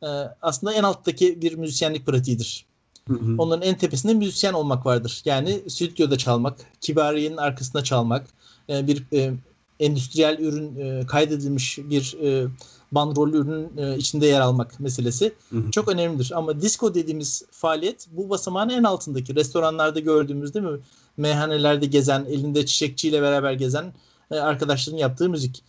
e, 0.02 0.06
aslında 0.42 0.72
en 0.72 0.82
alttaki 0.82 1.42
bir 1.42 1.54
müzisyenlik 1.54 2.06
pratiğidir. 2.06 2.66
Hı 3.08 3.14
hı. 3.14 3.34
Onların 3.38 3.68
en 3.68 3.78
tepesinde 3.78 4.14
müzisyen 4.14 4.52
olmak 4.52 4.86
vardır. 4.86 5.22
Yani 5.24 5.70
stüdyoda 5.70 6.18
çalmak, 6.18 6.58
kibariyenin 6.80 7.36
arkasında 7.36 7.84
çalmak, 7.84 8.26
e, 8.68 8.86
bir 8.86 9.04
e, 9.12 9.34
endüstriyel 9.80 10.38
ürün 10.38 10.76
e, 10.76 11.06
kaydedilmiş 11.06 11.78
bir 11.78 12.16
e, 12.22 12.48
bandrollü 12.92 13.36
ürünün 13.36 13.76
e, 13.76 13.98
içinde 13.98 14.26
yer 14.26 14.40
almak 14.40 14.80
meselesi 14.80 15.32
hı 15.50 15.56
hı. 15.56 15.70
çok 15.70 15.88
önemlidir. 15.88 16.32
Ama 16.34 16.60
disco 16.60 16.94
dediğimiz 16.94 17.42
faaliyet 17.50 18.06
bu 18.12 18.30
basamağın 18.30 18.68
en 18.68 18.82
altındaki 18.82 19.34
restoranlarda 19.34 20.00
gördüğümüz 20.00 20.54
değil 20.54 20.66
mi? 20.66 20.78
Meyhanelerde 21.16 21.86
gezen, 21.86 22.24
elinde 22.24 22.66
çiçekçiyle 22.66 23.22
beraber 23.22 23.52
gezen 23.52 23.92
e, 24.30 24.36
arkadaşların 24.36 24.98
yaptığı 24.98 25.30
müzik. 25.30 25.62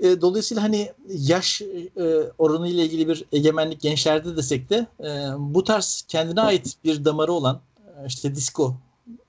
E, 0.00 0.20
dolayısıyla 0.20 0.62
hani 0.62 0.92
yaş 1.08 1.62
e, 1.96 2.30
oranı 2.38 2.68
ile 2.68 2.84
ilgili 2.84 3.08
bir 3.08 3.24
egemenlik 3.32 3.80
gençlerde 3.80 4.36
desek 4.36 4.70
de 4.70 4.86
e, 5.00 5.08
bu 5.38 5.64
tarz 5.64 6.04
kendine 6.08 6.40
ait 6.40 6.76
bir 6.84 7.04
damarı 7.04 7.32
olan 7.32 7.60
e, 7.76 8.06
işte 8.06 8.34
disco, 8.34 8.76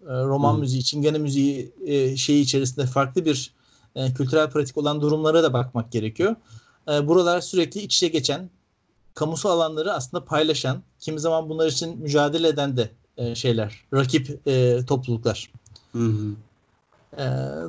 e, 0.01 0.05
roman 0.05 0.53
hmm. 0.53 0.59
müziği, 0.59 0.83
çingene 0.83 1.17
müziği 1.17 1.71
e, 1.85 2.17
şeyi 2.17 2.43
içerisinde 2.43 2.85
farklı 2.85 3.25
bir 3.25 3.53
e, 3.95 4.13
kültürel 4.13 4.49
pratik 4.49 4.77
olan 4.77 5.01
durumlara 5.01 5.43
da 5.43 5.53
bakmak 5.53 5.91
gerekiyor. 5.91 6.35
E, 6.91 7.07
buralar 7.07 7.41
sürekli 7.41 7.81
iç 7.81 7.95
içe 7.95 8.07
geçen, 8.07 8.49
kamusal 9.13 9.49
alanları 9.49 9.93
aslında 9.93 10.25
paylaşan, 10.25 10.83
kimi 10.99 11.19
zaman 11.19 11.49
bunlar 11.49 11.67
için 11.67 11.99
mücadele 11.99 12.47
eden 12.47 12.77
de 12.77 12.89
e, 13.17 13.35
şeyler, 13.35 13.85
rakip 13.93 14.47
e, 14.47 14.85
topluluklar. 14.87 15.51
Hı 15.91 15.99
hı. 15.99 16.35
E, 17.17 17.25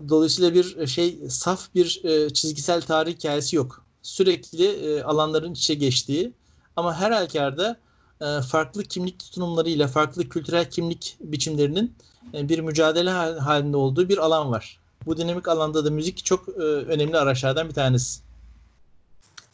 dolayısıyla 0.09 0.55
bir 0.55 0.87
şey 0.87 1.19
saf 1.29 1.75
bir 1.75 2.01
e, 2.05 2.31
çizgisel 2.31 2.81
tarih 2.81 3.15
hikayesi 3.15 3.57
yok. 3.57 3.85
Sürekli 4.03 4.67
e, 4.67 5.03
alanların 5.03 5.53
içe 5.53 5.75
geçtiği 5.75 6.33
ama 6.77 6.95
her 6.95 7.11
halükarda 7.11 7.77
e, 8.21 8.41
farklı 8.41 8.83
kimlik 8.83 9.19
tutumlarıyla, 9.19 9.89
farklı 9.89 10.29
kültürel 10.29 10.71
kimlik 10.71 11.17
biçimlerinin 11.21 11.95
e, 12.35 12.49
bir 12.49 12.59
mücadele 12.59 13.11
halinde 13.39 13.77
olduğu 13.77 14.09
bir 14.09 14.19
alan 14.19 14.51
var. 14.51 14.81
Bu 15.07 15.17
dinamik 15.17 15.49
alanda 15.49 15.85
da 15.85 15.91
müzik 15.91 16.25
çok 16.25 16.49
e, 16.49 16.63
önemli 16.63 17.19
araçlardan 17.19 17.69
bir 17.69 17.75
tanesi. 17.75 18.21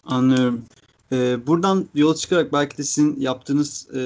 Anlıyorum. 0.05 0.65
Ee, 1.13 1.47
buradan 1.47 1.89
yola 1.95 2.15
çıkarak 2.15 2.53
belki 2.53 2.79
de 2.79 2.83
sizin 2.83 3.21
yaptığınız 3.21 3.89
e, 3.95 4.01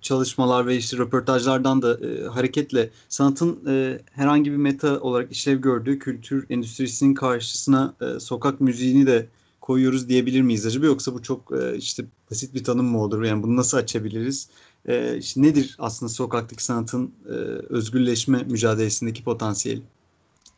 çalışmalar 0.00 0.66
ve 0.66 0.76
işte 0.76 0.96
röportajlardan 0.98 1.82
da 1.82 1.98
e, 2.06 2.24
hareketle 2.24 2.90
sanatın 3.08 3.60
e, 3.68 4.00
herhangi 4.12 4.52
bir 4.52 4.56
meta 4.56 5.00
olarak 5.00 5.32
işlev 5.32 5.58
gördüğü 5.60 5.98
kültür 5.98 6.46
endüstrisinin 6.50 7.14
karşısına 7.14 7.94
e, 8.00 8.20
sokak 8.20 8.60
müziğini 8.60 9.06
de 9.06 9.28
koyuyoruz 9.60 10.08
diyebilir 10.08 10.40
miyiz 10.40 10.66
acaba 10.66 10.86
yoksa 10.86 11.14
bu 11.14 11.22
çok 11.22 11.52
e, 11.62 11.76
işte 11.76 12.04
basit 12.30 12.54
bir 12.54 12.64
tanım 12.64 12.86
mı 12.86 13.02
olur 13.02 13.22
yani 13.22 13.42
bunu 13.42 13.56
nasıl 13.56 13.78
açabiliriz? 13.78 14.48
E, 14.86 15.18
işte 15.18 15.42
nedir 15.42 15.76
aslında 15.78 16.12
sokaktaki 16.12 16.64
sanatın 16.64 17.12
e, 17.26 17.32
özgürleşme 17.68 18.42
mücadelesindeki 18.42 19.24
potansiyeli? 19.24 19.82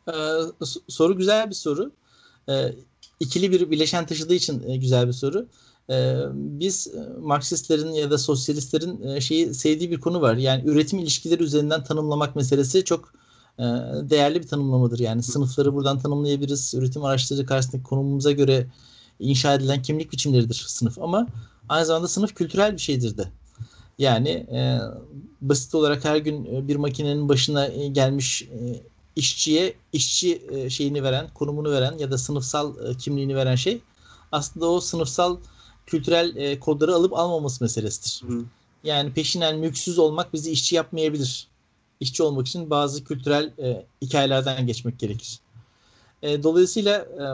Ee, 0.07 0.13
soru 0.87 1.17
güzel 1.17 1.49
bir 1.49 1.55
soru. 1.55 1.91
Ee, 2.49 2.75
ikili 3.19 3.51
bir 3.51 3.71
bileşen 3.71 4.05
taşıdığı 4.05 4.33
için 4.33 4.69
e, 4.69 4.77
güzel 4.77 5.07
bir 5.07 5.13
soru. 5.13 5.47
Ee, 5.89 6.15
biz 6.33 6.87
e, 6.87 7.19
Marksistlerin 7.19 7.91
ya 7.91 8.11
da 8.11 8.17
sosyalistlerin 8.17 9.01
e, 9.01 9.21
şeyi 9.21 9.53
sevdiği 9.53 9.91
bir 9.91 9.99
konu 9.99 10.21
var. 10.21 10.35
Yani 10.35 10.63
üretim 10.65 10.99
ilişkileri 10.99 11.43
üzerinden 11.43 11.83
tanımlamak 11.83 12.35
meselesi 12.35 12.83
çok 12.83 13.13
e, 13.59 13.63
değerli 14.09 14.41
bir 14.41 14.47
tanımlamadır. 14.47 14.99
Yani 14.99 15.23
sınıfları 15.23 15.73
buradan 15.73 15.99
tanımlayabiliriz. 15.99 16.73
Üretim 16.73 17.03
araçları 17.03 17.45
karşısındaki 17.45 17.83
konumumuza 17.83 18.31
göre 18.31 18.67
inşa 19.19 19.53
edilen 19.53 19.81
kimlik 19.81 20.11
biçimleridir 20.11 20.65
sınıf. 20.67 20.99
Ama 20.99 21.27
aynı 21.69 21.85
zamanda 21.85 22.07
sınıf 22.07 22.35
kültürel 22.35 22.73
bir 22.73 22.81
şeydir 22.81 23.17
de. 23.17 23.27
Yani 23.97 24.29
e, 24.29 24.79
basit 25.41 25.75
olarak 25.75 26.05
her 26.05 26.17
gün 26.17 26.67
bir 26.67 26.75
makinenin 26.75 27.29
başına 27.29 27.67
gelmiş 27.67 28.41
e, 28.41 28.83
işçiye 29.15 29.73
işçi 29.93 30.41
e, 30.51 30.69
şeyini 30.69 31.03
veren, 31.03 31.29
konumunu 31.33 31.71
veren 31.71 31.97
ya 31.97 32.11
da 32.11 32.17
sınıfsal 32.17 32.89
e, 32.89 32.97
kimliğini 32.97 33.35
veren 33.35 33.55
şey 33.55 33.81
aslında 34.31 34.69
o 34.69 34.79
sınıfsal 34.79 35.37
kültürel 35.85 36.35
e, 36.35 36.59
kodları 36.59 36.95
alıp 36.95 37.13
almaması 37.13 37.63
meselesidir. 37.63 38.21
Hı. 38.27 38.43
Yani 38.83 39.13
peşinen 39.13 39.59
mülksüz 39.59 39.99
olmak 39.99 40.33
bizi 40.33 40.51
işçi 40.51 40.75
yapmayabilir. 40.75 41.47
İşçi 41.99 42.23
olmak 42.23 42.47
için 42.47 42.69
bazı 42.69 43.03
kültürel 43.03 43.53
e, 43.57 43.85
hikayelerden 44.01 44.67
geçmek 44.67 44.99
gerekir. 44.99 45.39
E, 46.21 46.43
dolayısıyla 46.43 46.97
e, 46.97 47.25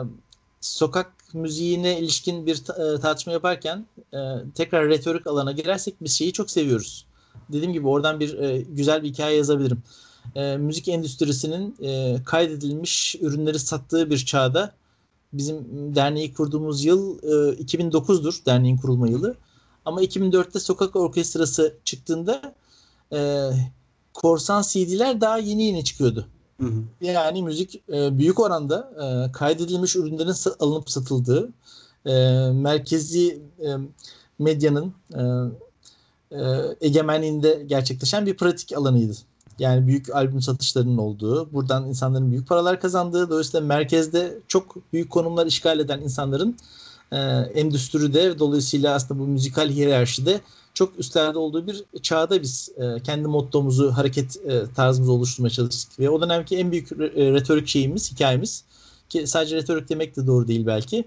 sokak 0.60 1.12
müziğine 1.34 1.98
ilişkin 1.98 2.46
bir 2.46 2.56
e, 2.56 3.00
tartışma 3.00 3.32
yaparken 3.32 3.86
e, 4.14 4.18
tekrar 4.54 4.88
retorik 4.88 5.26
alana 5.26 5.52
girersek 5.52 5.94
biz 6.00 6.18
şeyi 6.18 6.32
çok 6.32 6.50
seviyoruz. 6.50 7.06
Dediğim 7.48 7.72
gibi 7.72 7.88
oradan 7.88 8.20
bir 8.20 8.38
e, 8.38 8.58
güzel 8.58 9.02
bir 9.02 9.08
hikaye 9.08 9.36
yazabilirim. 9.36 9.82
E, 10.34 10.56
müzik 10.56 10.88
endüstrisinin 10.88 11.76
e, 11.82 12.16
kaydedilmiş 12.24 13.16
ürünleri 13.20 13.58
sattığı 13.58 14.10
bir 14.10 14.18
çağda 14.18 14.72
bizim 15.32 15.64
derneği 15.94 16.34
kurduğumuz 16.34 16.84
yıl 16.84 17.18
e, 17.22 17.62
2009'dur 17.62 18.46
derneğin 18.46 18.76
kurulma 18.76 19.08
yılı. 19.08 19.36
Ama 19.84 20.02
2004'te 20.02 20.60
Sokak 20.60 20.96
Orkestrası 20.96 21.74
çıktığında 21.84 22.54
e, 23.12 23.50
korsan 24.14 24.62
CD'ler 24.62 25.20
daha 25.20 25.38
yeni 25.38 25.62
yeni 25.64 25.84
çıkıyordu. 25.84 26.26
Hı 26.60 26.66
hı. 26.66 26.82
Yani 27.00 27.42
müzik 27.42 27.82
e, 27.92 28.18
büyük 28.18 28.40
oranda 28.40 28.92
e, 29.02 29.32
kaydedilmiş 29.32 29.96
ürünlerin 29.96 30.34
alınıp 30.60 30.90
satıldığı, 30.90 31.52
e, 32.06 32.12
merkezi 32.52 33.42
e, 33.58 33.68
medyanın 34.38 34.94
e, 35.14 35.22
e, 36.30 36.40
egemenliğinde 36.80 37.64
gerçekleşen 37.66 38.26
bir 38.26 38.36
pratik 38.36 38.72
alanıydı. 38.72 39.16
Yani 39.60 39.86
büyük 39.86 40.14
albüm 40.14 40.42
satışlarının 40.42 40.98
olduğu, 40.98 41.52
buradan 41.52 41.86
insanların 41.86 42.30
büyük 42.30 42.48
paralar 42.48 42.80
kazandığı, 42.80 43.30
dolayısıyla 43.30 43.66
merkezde 43.66 44.38
çok 44.48 44.92
büyük 44.92 45.10
konumlar 45.10 45.46
işgal 45.46 45.80
eden 45.80 46.00
insanların 46.00 46.56
e, 47.12 47.16
endüstride 47.54 48.38
dolayısıyla 48.38 48.94
aslında 48.94 49.20
bu 49.20 49.26
müzikal 49.26 49.70
hiyerarşide 49.70 50.40
çok 50.74 50.98
üstlerde 50.98 51.38
olduğu 51.38 51.66
bir 51.66 51.84
çağda 52.02 52.42
biz 52.42 52.68
e, 52.76 53.02
kendi 53.02 53.28
mottomuzu, 53.28 53.90
hareket 53.90 54.36
e, 54.36 54.62
tarzımızı 54.76 55.12
oluşturmaya 55.12 55.50
çalıştık. 55.50 55.98
Ve 55.98 56.10
o 56.10 56.20
dönemki 56.20 56.56
en 56.56 56.72
büyük 56.72 56.92
e, 56.92 57.32
retorik 57.32 57.68
şeyimiz, 57.68 58.12
hikayemiz 58.12 58.64
ki 59.08 59.26
sadece 59.26 59.56
retorik 59.56 59.88
demek 59.88 60.16
de 60.16 60.26
doğru 60.26 60.48
değil 60.48 60.66
belki. 60.66 61.04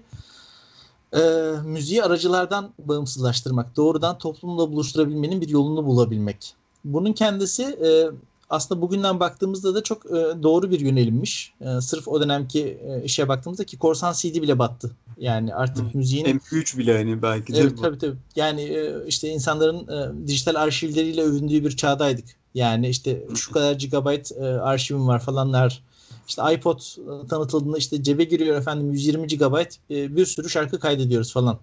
E, 1.16 1.20
müziği 1.64 2.02
aracılardan 2.02 2.70
bağımsızlaştırmak, 2.78 3.76
doğrudan 3.76 4.18
toplumla 4.18 4.72
buluşturabilmenin 4.72 5.40
bir 5.40 5.48
yolunu 5.48 5.86
bulabilmek. 5.86 6.54
Bunun 6.84 7.12
kendisi 7.12 7.62
e, 7.62 8.10
aslında 8.50 8.80
bugünden 8.80 9.20
baktığımızda 9.20 9.74
da 9.74 9.82
çok 9.82 10.06
e, 10.06 10.42
doğru 10.42 10.70
bir 10.70 10.80
yönelimmiş. 10.80 11.52
E, 11.60 11.80
sırf 11.80 12.08
o 12.08 12.20
dönemki 12.20 12.78
e, 12.88 13.04
işe 13.04 13.28
baktığımızda 13.28 13.64
ki 13.64 13.78
korsan 13.78 14.12
CD 14.12 14.42
bile 14.42 14.58
battı. 14.58 14.90
Yani 15.18 15.54
artık 15.54 15.84
hmm. 15.84 16.00
müziğin 16.00 16.24
MP3 16.24 16.78
bile 16.78 16.98
hani 16.98 17.22
belki 17.22 17.54
de 17.54 17.58
evet, 17.58 17.76
bu. 17.76 17.82
tabii 17.82 17.98
tabii. 17.98 18.16
Yani 18.36 18.62
e, 18.62 19.06
işte 19.06 19.28
insanların 19.28 19.88
e, 19.88 20.26
dijital 20.26 20.54
arşivleriyle 20.54 21.22
övündüğü 21.22 21.64
bir 21.64 21.76
çağdaydık. 21.76 22.24
Yani 22.54 22.88
işte 22.88 23.26
şu 23.34 23.52
kadar 23.52 23.72
gigabayt 23.72 24.32
e, 24.32 24.44
arşivim 24.44 25.08
var 25.08 25.20
falanlar. 25.20 25.82
İşte 26.28 26.42
iPod 26.54 26.80
e, 26.80 27.26
tanıtıldığında 27.26 27.78
işte 27.78 28.02
cebe 28.02 28.24
giriyor 28.24 28.56
efendim 28.56 28.92
120 28.92 29.26
GB 29.26 29.56
e, 29.90 30.16
bir 30.16 30.26
sürü 30.26 30.50
şarkı 30.50 30.80
kaydediyoruz 30.80 31.32
falan. 31.32 31.58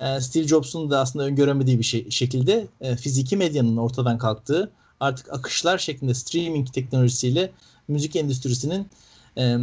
e, 0.00 0.20
Steve 0.20 0.48
Jobs'un 0.48 0.90
da 0.90 1.00
aslında 1.00 1.24
öngöremediği 1.24 1.78
bir 1.78 1.84
şey, 1.84 2.10
şekilde 2.10 2.66
e, 2.80 2.96
fiziki 2.96 3.36
medyanın 3.36 3.76
ortadan 3.76 4.18
kalktığı 4.18 4.70
artık 5.04 5.32
akışlar 5.32 5.78
şeklinde 5.78 6.14
streaming 6.14 6.72
teknolojisiyle 6.72 7.52
müzik 7.88 8.16
endüstrisinin 8.16 8.88
e, 9.38 9.56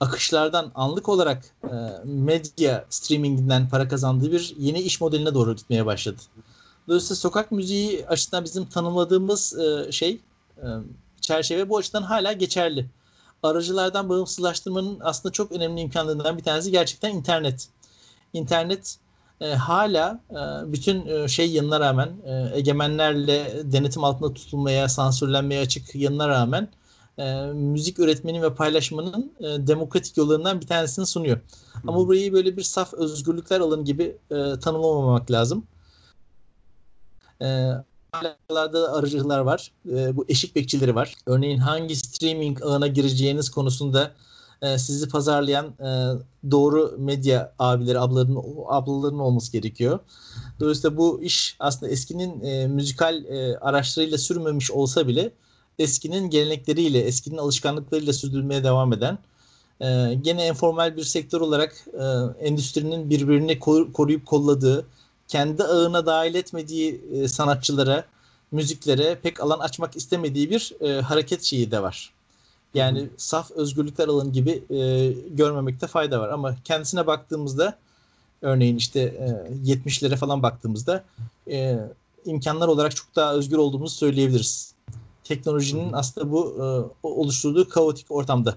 akışlardan 0.00 0.72
anlık 0.74 1.08
olarak 1.08 1.44
e, 1.64 1.74
medya 2.04 2.84
streaminginden 2.90 3.68
para 3.68 3.88
kazandığı 3.88 4.32
bir 4.32 4.54
yeni 4.58 4.80
iş 4.80 5.00
modeline 5.00 5.34
doğru 5.34 5.56
gitmeye 5.56 5.86
başladı. 5.86 6.18
Dolayısıyla 6.88 7.16
sokak 7.16 7.52
müziği 7.52 8.06
açısından 8.06 8.44
bizim 8.44 8.66
tanımladığımız 8.66 9.58
e, 9.58 9.92
şey 9.92 10.20
e, 10.56 10.66
çerçeve 11.20 11.68
bu 11.68 11.76
açıdan 11.76 12.02
hala 12.02 12.32
geçerli. 12.32 12.86
Aracılardan 13.42 14.08
bağımsızlaştırmanın 14.08 14.98
aslında 15.00 15.32
çok 15.32 15.52
önemli 15.52 15.80
imkanlarından 15.80 16.38
bir 16.38 16.42
tanesi 16.42 16.70
gerçekten 16.70 17.14
internet. 17.14 17.68
İnternet 18.32 18.98
e, 19.40 19.54
hala 19.54 20.20
e, 20.30 20.72
bütün 20.72 21.06
e, 21.06 21.28
şey 21.28 21.50
yanına 21.50 21.80
rağmen 21.80 22.08
e, 22.24 22.58
egemenlerle 22.58 23.62
denetim 23.72 24.04
altında 24.04 24.34
tutulmaya, 24.34 24.88
sansürlenmeye 24.88 25.60
açık 25.60 25.94
yanına 25.94 26.28
rağmen 26.28 26.68
e, 27.18 27.46
müzik 27.46 27.98
üretmenin 27.98 28.42
ve 28.42 28.54
paylaşmanın 28.54 29.32
e, 29.40 29.66
demokratik 29.66 30.16
yollarından 30.16 30.60
bir 30.60 30.66
tanesini 30.66 31.06
sunuyor. 31.06 31.36
Hı. 31.36 31.78
Ama 31.86 32.06
burayı 32.06 32.32
böyle 32.32 32.56
bir 32.56 32.62
saf 32.62 32.94
özgürlükler 32.94 33.60
alanı 33.60 33.84
gibi 33.84 34.16
e, 34.30 34.58
tanımlamamak 34.60 35.30
lazım. 35.30 35.66
E, 37.42 37.70
hala 38.12 38.92
aracılar 38.92 39.38
var. 39.38 39.72
E, 39.88 40.16
bu 40.16 40.24
eşik 40.28 40.56
bekçileri 40.56 40.94
var. 40.94 41.14
Örneğin 41.26 41.58
hangi 41.58 41.96
streaming 41.96 42.62
ağına 42.62 42.86
gireceğiniz 42.86 43.50
konusunda 43.50 44.10
e, 44.62 44.78
sizi 44.78 45.08
pazarlayan 45.08 45.66
e, 45.66 45.90
doğru 46.50 46.94
medya 46.98 47.52
abileri, 47.58 47.98
ablaların, 47.98 48.42
ablaların 48.66 49.18
olması 49.18 49.52
gerekiyor. 49.52 49.98
Dolayısıyla 50.60 50.96
bu 50.96 51.22
iş 51.22 51.56
aslında 51.58 51.92
eskinin 51.92 52.40
e, 52.44 52.66
müzikal 52.66 53.24
e, 53.24 53.58
araçlarıyla 53.58 54.18
sürmemiş 54.18 54.70
olsa 54.70 55.08
bile 55.08 55.32
eskinin 55.78 56.30
gelenekleriyle, 56.30 57.00
eskinin 57.00 57.36
alışkanlıklarıyla 57.36 58.12
sürdürülmeye 58.12 58.64
devam 58.64 58.92
eden 58.92 59.18
e, 59.80 60.14
gene 60.22 60.48
informal 60.48 60.96
bir 60.96 61.04
sektör 61.04 61.40
olarak 61.40 61.86
e, 61.92 62.04
endüstrinin 62.46 63.10
birbirini 63.10 63.58
koruyup 63.92 64.26
kolladığı, 64.26 64.86
kendi 65.28 65.64
ağına 65.64 66.06
dahil 66.06 66.34
etmediği 66.34 67.04
e, 67.12 67.28
sanatçılara, 67.28 68.04
müziklere 68.52 69.18
pek 69.22 69.40
alan 69.40 69.58
açmak 69.58 69.96
istemediği 69.96 70.50
bir 70.50 70.72
e, 70.80 71.00
hareket 71.00 71.42
şeyi 71.42 71.70
de 71.70 71.82
var. 71.82 72.12
Yani 72.76 73.00
Hı-hı. 73.00 73.08
saf 73.16 73.50
özgürlükler 73.50 74.08
alanı 74.08 74.32
gibi 74.32 74.62
e, 74.70 75.12
görmemekte 75.30 75.86
fayda 75.86 76.20
var. 76.20 76.28
Ama 76.28 76.56
kendisine 76.64 77.06
baktığımızda 77.06 77.78
örneğin 78.42 78.76
işte 78.76 79.00
e, 79.00 79.70
70'lere 79.72 80.16
falan 80.16 80.42
baktığımızda 80.42 81.04
e, 81.50 81.78
imkanlar 82.24 82.68
olarak 82.68 82.96
çok 82.96 83.16
daha 83.16 83.34
özgür 83.34 83.56
olduğumuzu 83.56 83.94
söyleyebiliriz. 83.94 84.74
Teknolojinin 85.24 85.92
aslında 85.92 86.32
bu 86.32 86.56
e, 87.02 87.06
oluşturduğu 87.06 87.68
kaotik 87.68 88.06
ortamda. 88.10 88.54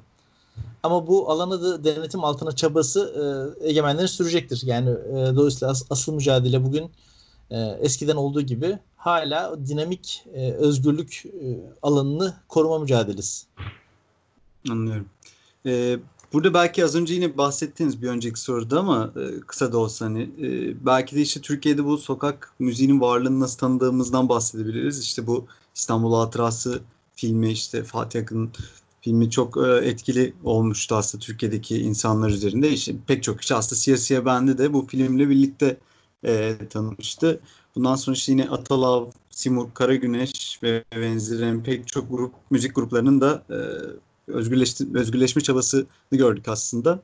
Ama 0.84 1.08
bu 1.08 1.32
alana 1.32 1.62
da 1.62 1.84
denetim 1.84 2.24
altına 2.24 2.52
çabası 2.52 3.14
e, 3.62 3.68
egemenlerin 3.70 4.08
sürecektir. 4.08 4.62
Yani 4.66 4.90
e, 4.90 5.36
dolayısıyla 5.36 5.72
as, 5.72 5.84
asıl 5.90 6.14
mücadele 6.14 6.66
bugün 6.66 6.92
e, 7.52 7.58
eskiden 7.60 8.16
olduğu 8.16 8.42
gibi 8.42 8.80
hala 8.98 9.68
dinamik 9.68 10.24
e, 10.34 10.52
özgürlük 10.52 11.24
e, 11.26 11.60
alanını 11.82 12.34
koruma 12.48 12.80
mücadelesi. 12.80 13.46
Anlıyorum. 14.70 15.06
Ee, 15.66 16.00
burada 16.34 16.54
belki 16.54 16.86
az 16.86 16.96
önce 16.96 17.14
yine 17.14 17.38
bahsettiğiniz 17.38 18.02
bir 18.02 18.08
önceki 18.08 18.40
soruda 18.40 18.80
ama 18.80 19.14
e, 19.16 19.40
kısa 19.40 19.72
da 19.72 19.78
olsa 19.78 20.06
hani 20.06 20.22
e, 20.22 20.86
belki 20.86 21.16
de 21.16 21.22
işte 21.22 21.42
Türkiye'de 21.42 21.86
bu 21.86 21.98
sokak 21.98 22.54
müziğinin 22.60 23.02
varlığını 23.02 23.40
nasıl 23.40 23.58
tanıdığımızdan 23.58 24.30
bahsedebiliriz. 24.30 25.00
İşte 25.00 25.28
bu 25.28 25.48
İstanbul 25.76 26.14
Hatırası 26.14 26.82
filmi 27.16 27.52
işte 27.52 27.84
Fatih 27.84 28.22
Akın 28.22 28.52
filmi 29.02 29.30
çok 29.30 29.58
e, 29.58 29.88
etkili 29.88 30.34
olmuştu 30.44 30.96
aslında 30.96 31.24
Türkiye'deki 31.24 31.78
insanlar 31.78 32.30
üzerinde. 32.30 32.70
İşte 32.70 32.96
pek 33.08 33.24
çok 33.24 33.40
kişi 33.40 33.56
aslında 33.56 33.80
siyasiye 33.80 34.26
bende 34.26 34.58
de 34.58 34.74
bu 34.74 34.88
filmle 34.88 35.30
birlikte 35.30 35.78
e, 36.24 36.58
tanımıştı. 36.70 37.40
Bundan 37.76 37.96
sonra 37.96 38.14
işte 38.16 38.32
yine 38.32 38.50
Atalav, 38.50 39.12
Simur, 39.30 39.74
Karagüneş 39.74 40.60
ve 40.64 40.84
benzeri 40.96 41.64
pek 41.64 41.88
çok 41.88 42.10
grup 42.10 42.34
müzik 42.52 42.76
gruplarının 42.76 43.22
da 43.22 43.44
e, 43.50 43.58
özgürleşti, 44.30 44.88
özgürleşme 44.94 45.42
çabasını 45.42 45.86
gördük 46.12 46.48
aslında. 46.48 47.04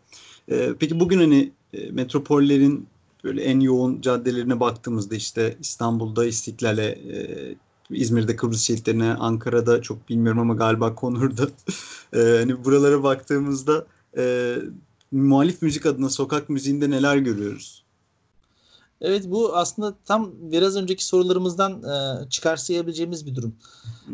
E, 0.49 0.73
peki 0.79 0.99
bugün 0.99 1.17
hani 1.17 1.51
e, 1.73 1.91
metropollerin 1.91 2.87
böyle 3.23 3.43
en 3.43 3.59
yoğun 3.59 4.01
caddelerine 4.01 4.59
baktığımızda 4.59 5.15
işte 5.15 5.57
İstanbul'da 5.59 6.25
İstiklal'e, 6.25 6.85
e, 6.85 7.55
İzmir'de 7.89 8.35
Kıbrıs 8.35 8.61
şehitlerine, 8.61 9.13
Ankara'da 9.13 9.81
çok 9.81 10.09
bilmiyorum 10.09 10.39
ama 10.41 10.53
galiba 10.53 10.95
Konur'da 10.95 11.47
e, 12.13 12.19
hani 12.19 12.65
buralara 12.65 13.03
baktığımızda 13.03 13.85
e, 14.17 14.55
muhalif 15.11 15.61
müzik 15.61 15.85
adına 15.85 16.09
sokak 16.09 16.49
müziğinde 16.49 16.89
neler 16.89 17.17
görüyoruz? 17.17 17.85
Evet 19.01 19.25
bu 19.27 19.55
aslında 19.57 19.95
tam 20.05 20.31
biraz 20.39 20.75
önceki 20.75 21.05
sorularımızdan 21.05 21.83
e, 21.83 22.29
çıkarsayabileceğimiz 22.29 23.25
bir 23.25 23.35
durum. 23.35 23.55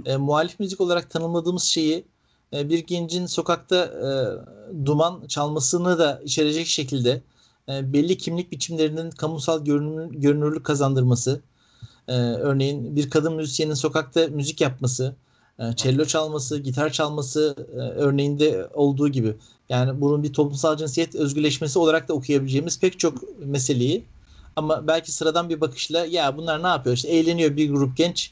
E, 0.06 0.17
muhalif 0.17 0.60
müzik 0.60 0.82
olarak 0.82 1.10
tanımladığımız 1.10 1.63
şeyi 1.63 2.06
e, 2.54 2.70
bir 2.70 2.80
gencin 2.80 3.26
sokakta 3.26 3.76
e, 3.86 4.12
duman 4.86 5.28
çalmasını 5.28 6.00
da 6.00 6.22
içerecek 6.24 6.68
şekilde 6.68 7.22
e, 7.70 7.94
belli 7.94 8.18
kimlik 8.18 8.52
biçimlerinin 8.52 9.12
kamusal 9.12 9.66
görünür, 9.66 10.12
görünürlük 10.12 10.66
kazandırması, 10.66 11.42
e, 12.08 12.14
örneğin 12.22 12.96
bir 12.96 13.10
kadın 13.10 13.34
müzisyenin 13.34 13.74
sokakta 13.74 14.28
müzik 14.28 14.62
yapması, 14.62 15.16
e, 15.60 15.64
cello 15.76 16.06
çalması, 16.06 16.58
gitar 16.58 16.90
çalması 16.90 17.56
e, 17.74 17.78
örneğinde 17.78 18.68
olduğu 18.74 19.08
gibi. 19.08 19.36
Yani 19.70 20.02
bunun 20.02 20.24
bir 20.24 20.34
toplumsal 20.34 20.78
cinsiyet 20.78 21.16
özgürleşmesi 21.16 21.80
olarak 21.80 22.08
da 22.08 22.14
okuyabileceğimiz 22.14 22.80
pek 22.80 23.00
çok 23.00 23.40
meseleyi 23.40 24.06
ama 24.56 24.88
belki 24.88 25.12
sıradan 25.12 25.50
bir 25.50 25.62
bakışla 25.62 26.06
ya 26.06 26.38
bunlar 26.38 26.64
ne 26.64 26.68
yapıyor? 26.68 26.96
İşte 26.96 27.08
eğleniyor 27.08 27.58
bir 27.58 27.72
grup 27.72 27.98
genç 27.98 28.32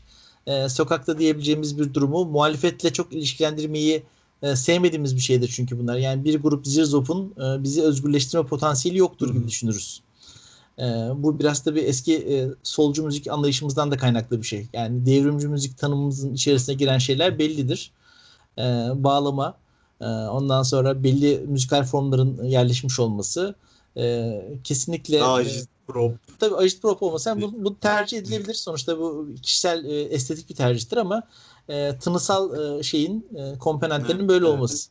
e, 0.50 0.70
sokakta 0.70 1.20
diyebileceğimiz 1.20 1.80
bir 1.80 1.94
durumu 1.94 2.26
muhalefetle 2.26 2.94
çok 2.94 3.14
ilişkilendirmeyi 3.14 4.04
e, 4.42 4.56
sevmediğimiz 4.56 5.16
bir 5.16 5.22
şeydir 5.22 5.52
çünkü 5.56 5.80
bunlar. 5.80 5.98
Yani 5.98 6.24
bir 6.24 6.42
grup 6.42 6.68
Zirzop'un 6.68 7.34
e, 7.38 7.64
bizi 7.64 7.82
özgürleştirme 7.84 8.46
potansiyeli 8.46 8.98
yoktur 8.98 9.34
gibi 9.34 9.48
düşünürüz. 9.48 10.02
E, 10.80 10.84
bu 11.16 11.40
biraz 11.40 11.66
da 11.66 11.76
bir 11.76 11.84
eski 11.84 12.16
e, 12.16 12.48
solcu 12.64 13.04
müzik 13.04 13.28
anlayışımızdan 13.28 13.92
da 13.92 13.98
kaynaklı 13.98 14.42
bir 14.42 14.48
şey. 14.48 14.68
Yani 14.74 15.06
devrimci 15.06 15.48
müzik 15.48 15.78
tanımımızın 15.78 16.34
içerisine 16.34 16.76
giren 16.76 16.98
şeyler 16.98 17.40
bellidir. 17.40 17.92
E, 18.58 18.64
bağlama, 18.96 19.58
e, 20.02 20.06
ondan 20.06 20.64
sonra 20.64 21.04
belli 21.04 21.46
müzikal 21.48 21.84
formların 21.84 22.44
yerleşmiş 22.44 23.00
olması 23.00 23.56
e, 23.98 24.32
kesinlikle... 24.64 25.24
Ajit 25.24 25.79
prop. 25.90 26.16
Tabii 26.40 26.56
ajit 26.56 26.82
prop 26.82 27.04
olmasa 27.04 27.30
yani 27.30 27.42
bu, 27.42 27.66
bu 27.66 27.80
tercih 27.80 28.18
edilebilir. 28.18 28.54
Sonuçta 28.54 29.00
bu 29.00 29.28
kişisel 29.44 29.86
e, 29.86 30.02
estetik 30.02 30.50
bir 30.50 30.56
tercihtir 30.56 30.98
ama 30.98 31.24
e, 31.70 31.98
tınısal 31.98 32.78
e, 32.80 32.84
şeyin 32.84 33.28
e, 33.36 33.58
komponentlerinin 33.60 34.28
böyle 34.28 34.46
olması. 34.46 34.90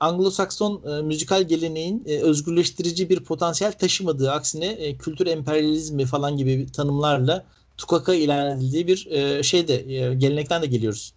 Anglo-Sakson 0.00 0.98
e, 0.98 1.02
müzikal 1.02 1.42
geleneğin 1.42 2.04
e, 2.06 2.20
özgürleştirici 2.20 3.08
bir 3.08 3.20
potansiyel 3.20 3.72
taşımadığı 3.72 4.32
aksine 4.32 4.66
e, 4.66 4.96
kültür 4.96 5.26
emperyalizmi 5.26 6.06
falan 6.06 6.36
gibi 6.36 6.66
tanımlarla 6.72 7.44
tukaka 7.76 8.14
ilan 8.14 8.58
edildiği 8.58 8.86
bir 8.86 9.06
e, 9.10 9.42
şeyde 9.42 9.92
e, 9.92 10.14
gelenekten 10.14 10.62
de 10.62 10.66
geliyoruz. 10.66 11.14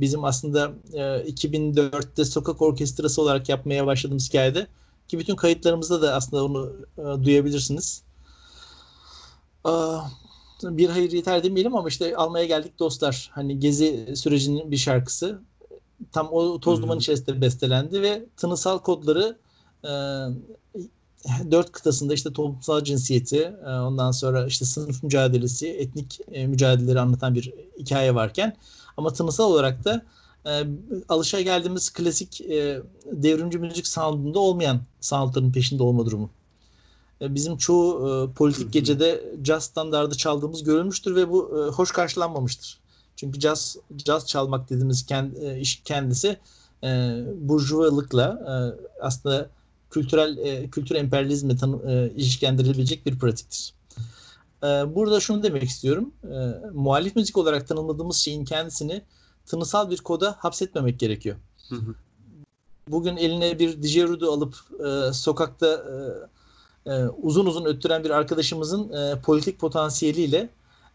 Bizim 0.00 0.24
aslında 0.24 0.72
e, 0.92 1.00
2004'te 1.00 2.24
sokak 2.24 2.62
orkestrası 2.62 3.22
olarak 3.22 3.48
yapmaya 3.48 3.86
başladığımız 3.86 4.28
hikayede 4.28 4.66
Ki 5.08 5.18
bütün 5.18 5.36
kayıtlarımızda 5.36 6.02
da 6.02 6.14
aslında 6.14 6.44
onu 6.44 6.72
e, 6.98 7.24
duyabilirsiniz. 7.24 8.02
Bir 10.62 10.88
hayır 10.88 11.12
yeter 11.12 11.44
demeyelim 11.44 11.76
ama 11.76 11.88
işte 11.88 12.16
almaya 12.16 12.44
geldik 12.44 12.78
dostlar. 12.78 13.30
Hani 13.32 13.58
gezi 13.58 14.16
sürecinin 14.16 14.70
bir 14.70 14.76
şarkısı. 14.76 15.40
Tam 16.12 16.28
o 16.32 16.60
toz 16.60 16.82
duman 16.82 16.98
içerisinde 16.98 17.40
bestelendi 17.40 18.02
ve 18.02 18.24
tınısal 18.36 18.78
kodları 18.78 19.36
e, 19.84 19.90
dört 21.50 21.72
kıtasında 21.72 22.14
işte 22.14 22.32
toplumsal 22.32 22.84
cinsiyeti, 22.84 23.54
e, 23.66 23.70
ondan 23.70 24.10
sonra 24.10 24.46
işte 24.46 24.64
sınıf 24.64 25.02
mücadelesi, 25.02 25.68
etnik 25.68 26.20
e, 26.32 26.46
mücadeleleri 26.46 27.00
anlatan 27.00 27.34
bir 27.34 27.52
hikaye 27.78 28.14
varken 28.14 28.56
ama 28.96 29.12
tınısal 29.12 29.50
olarak 29.50 29.84
da 29.84 30.02
alışa 31.08 31.40
geldiğimiz 31.40 31.90
klasik 31.90 32.40
devrimci 33.12 33.58
müzik 33.58 33.86
sound'unda 33.86 34.38
olmayan 34.38 34.80
soundların 35.00 35.52
peşinde 35.52 35.82
olma 35.82 36.06
durumu. 36.06 36.30
E, 37.20 37.34
bizim 37.34 37.56
çoğu 37.56 38.08
e, 38.08 38.34
politik 38.34 38.72
gecede 38.72 39.34
jazz 39.44 39.64
standardı 39.64 40.16
çaldığımız 40.16 40.64
görülmüştür 40.64 41.16
ve 41.16 41.30
bu 41.30 41.58
e, 41.58 41.70
hoş 41.70 41.90
karşılanmamıştır. 41.90 42.78
Çünkü 43.16 43.40
jazz 43.40 43.76
jazz 44.06 44.26
çalmak 44.26 44.70
dediğimiz 44.70 45.06
kend, 45.06 45.36
e, 45.36 45.60
iş 45.60 45.82
kendisi 45.84 46.38
e, 46.84 47.20
burjuvalıkla 47.40 48.24
e, 48.24 48.54
aslında 49.02 49.50
kültürel 49.90 50.36
e, 50.38 50.70
kültür 50.70 50.94
emperyalizmle 50.94 51.56
tanı, 51.56 51.92
e, 51.92 52.10
ilişkilendirilebilecek 52.10 53.06
bir 53.06 53.18
pratiktir. 53.18 53.74
E, 54.62 54.66
burada 54.66 55.20
şunu 55.20 55.42
demek 55.42 55.62
istiyorum. 55.62 56.12
E, 56.24 56.36
muhalif 56.74 57.16
müzik 57.16 57.36
olarak 57.36 57.68
tanımladığımız 57.68 58.16
şeyin 58.16 58.44
kendisini 58.44 59.02
tınısal 59.46 59.90
bir 59.90 59.98
koda 59.98 60.36
hapsetmemek 60.38 61.00
gerekiyor. 61.00 61.36
Bugün 62.88 63.16
eline 63.16 63.58
bir 63.58 63.82
didgeridoo 63.82 64.32
alıp 64.32 64.56
e, 64.86 65.12
sokakta 65.12 65.66
e, 65.66 65.94
e, 66.86 67.04
uzun 67.22 67.46
uzun 67.46 67.64
öttüren 67.64 68.04
bir 68.04 68.10
arkadaşımızın 68.10 68.92
e, 68.92 69.20
politik 69.20 69.58
potansiyeliyle 69.58 70.48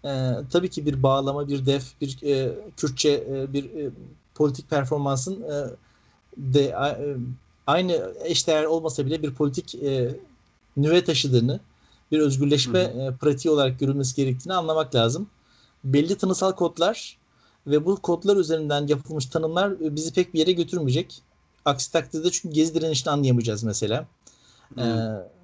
e, 0.06 0.32
tabii 0.52 0.70
ki 0.70 0.86
bir 0.86 1.04
bağlama, 1.04 1.48
bir 1.48 1.66
def, 1.66 2.02
bir 2.02 2.18
e, 2.24 2.56
Kürtçe 2.78 3.10
e, 3.10 3.54
bir 3.54 3.64
e, 3.64 3.90
politik 4.36 4.70
performansın 4.70 5.42
e, 5.42 5.66
de 6.38 6.64
e, 6.66 7.18
aynı 7.68 8.14
eşdeğer 8.24 8.64
olmasa 8.64 9.06
bile 9.06 9.24
bir 9.24 9.34
politik 9.34 9.76
e, 9.76 10.16
nüve 10.78 11.04
taşıdığını, 11.04 11.60
bir 12.12 12.20
özgürleşme 12.20 12.80
e, 12.80 13.12
pratiği 13.22 13.52
olarak 13.52 13.80
görülmesi 13.80 14.16
gerektiğini 14.16 14.54
anlamak 14.54 14.96
lazım. 14.96 15.28
Belli 15.84 16.18
tanısal 16.18 16.52
kodlar 16.52 17.18
ve 17.68 17.86
bu 17.86 17.96
kodlar 17.96 18.38
üzerinden 18.38 18.88
yapılmış 18.88 19.26
tanımlar 19.26 19.72
e, 19.72 19.96
bizi 19.96 20.14
pek 20.14 20.34
bir 20.34 20.40
yere 20.40 20.52
götürmeyecek. 20.52 21.22
Aksi 21.66 21.92
takdirde 21.92 22.32
çünkü 22.32 22.56
gezi 22.56 22.74
direnişini 22.74 23.12
anlayamayacağız 23.12 23.64
mesela. 23.64 24.08
Ee, 24.78 24.84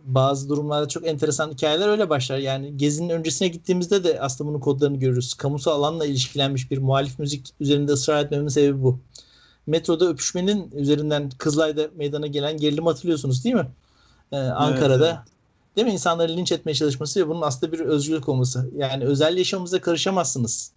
bazı 0.06 0.50
durumlarda 0.50 0.88
çok 0.88 1.08
enteresan 1.08 1.52
hikayeler 1.52 1.88
öyle 1.88 2.10
başlar. 2.10 2.38
Yani 2.38 2.78
gezinin 2.78 3.10
öncesine 3.10 3.48
gittiğimizde 3.48 4.04
de 4.04 4.22
aslında 4.22 4.50
bunun 4.50 4.60
kodlarını 4.60 4.98
görürüz. 4.98 5.34
Kamusal 5.34 5.72
alanla 5.72 6.06
ilişkilenmiş 6.06 6.72
bir 6.72 6.78
muhalif 6.78 7.20
müzik 7.20 7.50
üzerinde 7.60 7.92
ısrar 7.92 8.26
etmemin 8.26 8.48
sebebi 8.48 8.84
bu 8.84 9.00
metroda 9.68 10.06
öpüşmenin 10.10 10.72
üzerinden 10.72 11.30
Kızılay'da 11.38 11.88
meydana 11.96 12.28
gelen 12.28 12.58
gerilim 12.58 12.86
hatırlıyorsunuz 12.86 13.44
değil 13.44 13.56
mi? 13.56 13.68
Ee, 14.32 14.38
Ankara'da. 14.38 15.08
Evet, 15.08 15.38
Değil 15.78 15.88
mi? 15.88 15.94
İnsanları 15.94 16.38
linç 16.38 16.52
etmeye 16.52 16.74
çalışması 16.74 17.20
ve 17.20 17.28
bunun 17.28 17.42
aslında 17.42 17.72
bir 17.72 17.80
özgürlük 17.80 18.30
olması. 18.30 18.70
Yani 18.76 19.04
özel 19.04 19.38
yaşamımıza 19.38 19.82
karışamazsınız. 19.82 20.72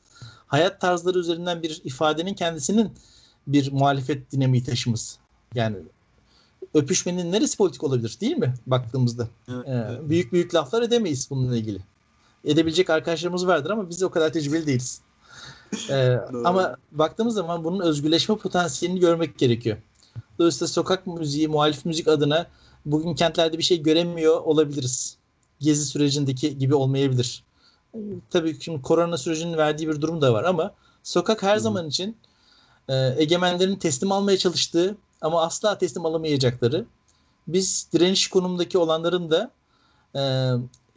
Hayat 0.47 0.81
tarzları 0.81 1.19
üzerinden 1.19 1.63
bir 1.63 1.81
ifadenin 1.85 2.35
kendisinin 2.35 2.93
bir 3.47 3.73
muhalefet 3.73 4.33
dinamiği 4.33 4.65
taşıması. 4.65 5.19
Yani 5.55 5.77
öpüşmenin 6.75 7.33
neresi 7.33 7.57
politik 7.57 7.85
olabilir 7.85 8.17
değil 8.21 8.37
mi 8.37 8.55
baktığımızda? 8.67 9.29
Evet, 9.49 9.69
ee, 9.69 9.73
evet. 9.73 10.09
Büyük 10.09 10.33
büyük 10.33 10.55
laflar 10.55 10.83
edemeyiz 10.83 11.31
bununla 11.31 11.57
ilgili. 11.57 11.79
Edebilecek 12.45 12.91
arkadaşlarımız 12.91 13.47
vardır 13.47 13.71
ama 13.71 13.89
biz 13.89 14.03
o 14.03 14.11
kadar 14.11 14.33
tecrübeli 14.33 14.67
değiliz 14.67 15.01
ee, 15.91 16.19
ama 16.45 16.77
baktığımız 16.93 17.35
zaman 17.35 17.65
bunun 17.65 17.81
özgürleşme 17.81 18.37
potansiyelini 18.37 19.01
görmek 19.01 19.39
gerekiyor. 19.39 19.77
Dolayısıyla 20.39 20.67
sokak 20.67 21.07
müziği, 21.07 21.49
muhalif 21.49 21.85
müzik 21.85 22.09
adına 22.09 22.47
bugün 22.87 23.15
kentlerde 23.15 23.59
bir 23.59 23.63
şey 23.63 23.83
göremiyor 23.83 24.41
olabiliriz. 24.41 25.17
Gezi 25.61 25.85
sürecindeki 25.85 26.59
gibi 26.59 26.75
olmayabilir. 26.75 27.45
Tabii 28.31 28.61
şimdi 28.61 28.83
korona 28.83 29.17
sürecinin 29.17 29.57
verdiği 29.57 29.89
bir 29.89 30.01
durum 30.01 30.21
da 30.21 30.33
var 30.33 30.45
ama 30.45 30.75
sokak 31.03 31.43
her 31.43 31.57
zaman 31.57 31.89
için 31.89 32.17
e, 32.89 33.15
egemenlerin 33.17 33.77
teslim 33.77 34.13
almaya 34.13 34.39
çalıştığı 34.39 34.97
ama 35.21 35.43
asla 35.43 35.79
teslim 35.79 36.07
alamayacakları 36.07 36.87
biz 37.49 37.89
direniş 37.93 38.29
konumundaki 38.29 38.79
olanların 38.79 39.31
da 39.31 39.51
e, 40.17 40.21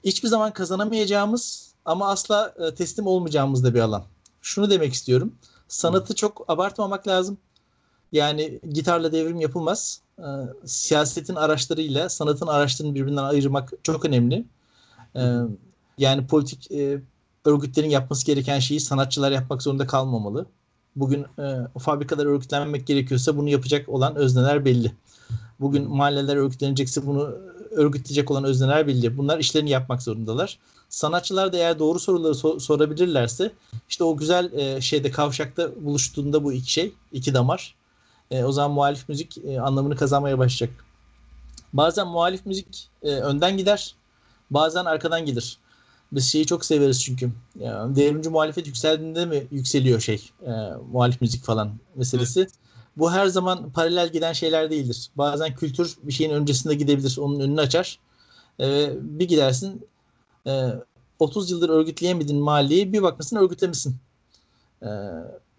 hiçbir 0.03 0.27
zaman 0.27 0.53
kazanamayacağımız 0.53 1.73
ama 1.85 2.09
asla 2.09 2.53
e, 2.59 2.75
teslim 2.75 3.07
olmayacağımız 3.07 3.63
da 3.63 3.73
bir 3.73 3.79
alan 3.79 4.03
şunu 4.43 4.69
demek 4.69 4.93
istiyorum. 4.93 5.35
Sanatı 5.67 6.15
çok 6.15 6.45
abartmamak 6.47 7.07
lazım. 7.07 7.37
Yani 8.11 8.59
gitarla 8.73 9.11
devrim 9.11 9.39
yapılmaz. 9.39 10.01
Ee, 10.19 10.23
siyasetin 10.65 11.35
araçlarıyla 11.35 12.09
sanatın 12.09 12.47
araçlarını 12.47 12.95
birbirinden 12.95 13.23
ayırmak 13.23 13.73
çok 13.83 14.05
önemli. 14.05 14.45
Ee, 15.15 15.39
yani 15.97 16.27
politik 16.27 16.71
e, 16.71 17.01
örgütlerin 17.45 17.89
yapması 17.89 18.25
gereken 18.25 18.59
şeyi 18.59 18.79
sanatçılar 18.79 19.31
yapmak 19.31 19.61
zorunda 19.61 19.87
kalmamalı. 19.87 20.45
Bugün 20.95 21.25
e, 21.39 21.79
fabrikalar 21.79 22.25
örgütlenmek 22.25 22.87
gerekiyorsa 22.87 23.37
bunu 23.37 23.49
yapacak 23.49 23.89
olan 23.89 24.15
özneler 24.15 24.65
belli. 24.65 24.91
Bugün 25.59 25.89
mahalleler 25.89 26.35
örgütlenecekse 26.35 27.07
bunu 27.07 27.35
örgütleyecek 27.71 28.31
olan 28.31 28.43
özneler 28.43 28.87
belli. 28.87 29.17
Bunlar 29.17 29.39
işlerini 29.39 29.69
yapmak 29.69 30.03
zorundalar 30.03 30.59
sanatçılar 30.93 31.53
da 31.53 31.57
eğer 31.57 31.79
doğru 31.79 31.99
soruları 31.99 32.33
so- 32.33 32.59
sorabilirlerse 32.59 33.51
işte 33.89 34.03
o 34.03 34.17
güzel 34.17 34.53
e, 34.53 34.81
şeyde 34.81 35.11
kavşakta 35.11 35.85
buluştuğunda 35.85 36.43
bu 36.43 36.53
iki 36.53 36.71
şey, 36.71 36.93
iki 37.11 37.33
damar 37.33 37.75
e, 38.31 38.43
o 38.43 38.51
zaman 38.51 38.71
muhalif 38.71 39.09
müzik 39.09 39.37
e, 39.37 39.59
anlamını 39.59 39.95
kazanmaya 39.95 40.37
başlayacak. 40.37 40.85
Bazen 41.73 42.07
muhalif 42.07 42.45
müzik 42.45 42.89
e, 43.03 43.09
önden 43.09 43.57
gider, 43.57 43.95
bazen 44.51 44.85
arkadan 44.85 45.25
gelir. 45.25 45.57
Biz 46.15 46.31
şeyi 46.31 46.45
çok 46.45 46.65
severiz 46.65 47.03
çünkü. 47.03 47.31
Yani 47.59 47.95
devrimci 47.95 48.29
muhalefet 48.29 48.67
yükseldiğinde 48.67 49.25
mi 49.25 49.47
yükseliyor 49.51 49.99
şey, 49.99 50.29
e, 50.45 50.51
muhalif 50.91 51.21
müzik 51.21 51.43
falan 51.43 51.71
meselesi. 51.95 52.39
Evet. 52.39 52.51
Bu 52.97 53.11
her 53.11 53.27
zaman 53.27 53.71
paralel 53.71 54.11
giden 54.11 54.33
şeyler 54.33 54.71
değildir. 54.71 55.09
Bazen 55.15 55.55
kültür 55.55 55.97
bir 56.03 56.13
şeyin 56.13 56.31
öncesinde 56.31 56.75
gidebilir, 56.75 57.17
onun 57.17 57.39
önünü 57.39 57.61
açar. 57.61 57.99
E, 58.59 58.89
bir 59.01 59.27
gidersin 59.27 59.87
e, 60.45 60.51
ee, 60.51 60.73
30 61.19 61.51
yıldır 61.51 61.69
örgütleyemediğin 61.69 62.41
mahalleyi 62.41 62.93
bir 62.93 63.01
bakmasın 63.01 63.35
örgütlemişsin. 63.35 63.95
E, 64.81 64.87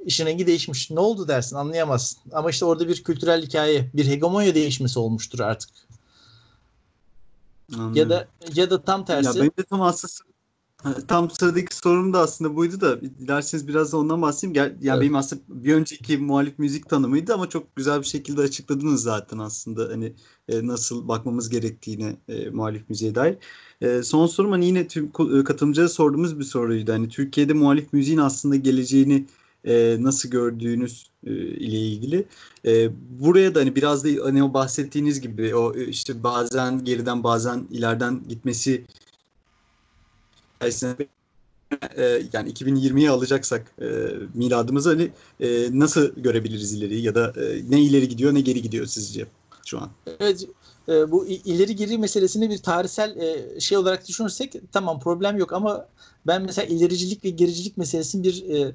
işin 0.05 0.27
rengi 0.27 0.47
değişmiş. 0.47 0.91
Ne 0.91 1.01
oldu 1.01 1.29
dersin 1.29 1.57
anlayamazsın. 1.57 2.19
Ama 2.33 2.51
işte 2.51 2.65
orada 2.65 2.89
bir 2.89 3.05
kültürel 3.05 3.43
hikaye, 3.43 3.91
bir 3.95 4.07
hegemonya 4.07 4.55
değişmesi 4.55 4.99
olmuştur 4.99 5.41
artık. 5.41 5.71
Anladım. 7.75 7.95
Ya 7.95 8.11
da 8.11 8.29
ya 8.55 8.71
da 8.71 8.83
tam 8.83 9.05
tersi. 9.05 9.29
Ya 9.29 9.35
benim 9.35 9.53
de 9.59 9.63
tam 9.63 9.83
aslında 9.83 10.34
Tam 11.09 11.31
sıradaki 11.31 11.77
sorum 11.77 12.13
da 12.13 12.19
aslında 12.19 12.57
buydu 12.57 12.81
da 12.81 13.01
dilerseniz 13.01 13.69
biraz 13.69 13.93
da 13.93 13.97
ondan 13.97 14.23
bahsedeyim. 14.23 14.55
Gel, 14.55 14.77
yani 14.81 14.97
evet. 14.97 15.03
benim 15.03 15.17
aslında 15.17 15.43
bir 15.49 15.75
önceki 15.75 16.19
muhalif 16.19 16.59
müzik 16.59 16.89
tanımıydı 16.89 17.35
ama 17.35 17.49
çok 17.49 17.77
güzel 17.77 18.01
bir 18.01 18.07
şekilde 18.07 18.41
açıkladınız 18.41 19.03
zaten 19.03 19.39
aslında 19.39 19.89
hani 19.93 20.13
e, 20.49 20.67
nasıl 20.67 21.09
bakmamız 21.09 21.49
gerektiğini 21.49 22.17
e, 22.29 22.51
muhalif 22.51 22.91
müziğe 22.91 23.15
dair. 23.15 23.37
E, 23.81 24.03
son 24.03 24.27
sorum 24.27 24.51
hani 24.51 24.67
yine 24.67 24.89
tüm 24.89 25.05
e, 25.05 25.45
katılımcılara 25.45 25.89
sorduğumuz 25.89 26.39
bir 26.39 26.45
soruydu. 26.45 26.93
Hani 26.93 27.09
Türkiye'de 27.09 27.53
muhalif 27.53 27.93
müziğin 27.93 28.19
aslında 28.19 28.57
geleceğini 28.57 29.27
e, 29.65 29.97
nasıl 30.01 30.31
gördüğünüz 30.31 31.11
e, 31.27 31.33
ile 31.35 31.79
ilgili. 31.79 32.25
E, 32.67 32.91
buraya 33.21 33.55
da 33.55 33.61
hani 33.61 33.77
biraz 33.77 34.05
da 34.05 34.09
hani 34.25 34.43
o 34.43 34.55
bahsettiğiniz 34.55 35.21
gibi 35.21 35.55
o 35.55 35.75
e, 35.77 35.87
işte 35.87 36.23
bazen 36.23 36.85
geriden 36.85 37.25
bazen 37.25 37.67
ileriden 37.71 38.23
gitmesi 38.29 38.85
e, 41.97 42.23
yani 42.33 42.53
2020'ye 42.53 43.11
alacaksak 43.11 43.73
e, 43.81 43.87
miladımızı 44.35 44.89
hani 44.89 45.11
e, 45.41 45.79
nasıl 45.79 46.15
görebiliriz 46.17 46.73
ileri 46.73 47.01
ya 47.01 47.15
da 47.15 47.33
e, 47.37 47.71
ne 47.71 47.81
ileri 47.81 48.09
gidiyor 48.09 48.35
ne 48.35 48.41
geri 48.41 48.63
gidiyor 48.63 48.87
sizce 48.87 49.27
şu 49.67 49.81
an? 49.81 49.91
Evet 50.21 50.47
e, 50.89 51.11
bu 51.11 51.27
ileri 51.27 51.77
geri 51.77 51.99
meselesini 51.99 52.51
bir 52.51 52.59
tarihsel 52.59 53.17
e, 53.17 53.61
şey 53.61 53.79
olarak 53.79 54.09
düşünürsek 54.09 54.55
tamam 54.73 55.01
problem 55.01 55.37
yok 55.39 55.53
ama 55.53 55.89
ben 56.27 56.43
mesela 56.43 56.67
ilericilik 56.67 57.25
ve 57.25 57.31
gericilik 57.31 57.77
meselesini 57.77 58.25
bir 58.25 58.49
e, 58.49 58.75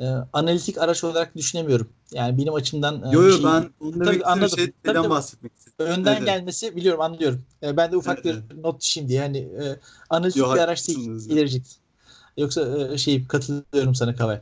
e, 0.00 0.06
analitik 0.32 0.78
araç 0.78 1.04
olarak 1.04 1.36
düşünemiyorum. 1.36 1.88
Yani 2.12 2.38
benim 2.38 2.54
açımdan 2.54 3.10
Yok 3.12 3.24
yok 3.24 3.32
şey, 3.32 3.44
ben 3.44 3.70
onu 3.80 4.04
tabii, 4.04 4.24
anladım. 4.24 4.58
Şeyden 4.58 4.72
tabii, 4.84 5.10
bahsetmek 5.10 5.52
istedim. 5.56 5.92
Önden 5.92 6.16
evet. 6.16 6.26
gelmesi 6.26 6.76
biliyorum 6.76 7.00
anlıyorum. 7.00 7.42
E, 7.62 7.76
ben 7.76 7.92
de 7.92 7.96
ufak 7.96 8.26
evet, 8.26 8.36
bir 8.50 8.62
not 8.62 8.80
düşeyim 8.80 9.08
diye. 9.08 9.20
Hani 9.20 9.38
e, 9.38 9.76
analitik 10.10 10.36
Yo, 10.36 10.54
bir 10.54 10.58
araç 10.58 10.88
değil 10.88 11.08
ilericilik. 11.08 11.66
Yoksa 12.36 12.88
e, 12.92 12.98
şey 12.98 13.26
katılıyorum 13.26 13.94
sana 13.94 14.14
Kavel. 14.14 14.40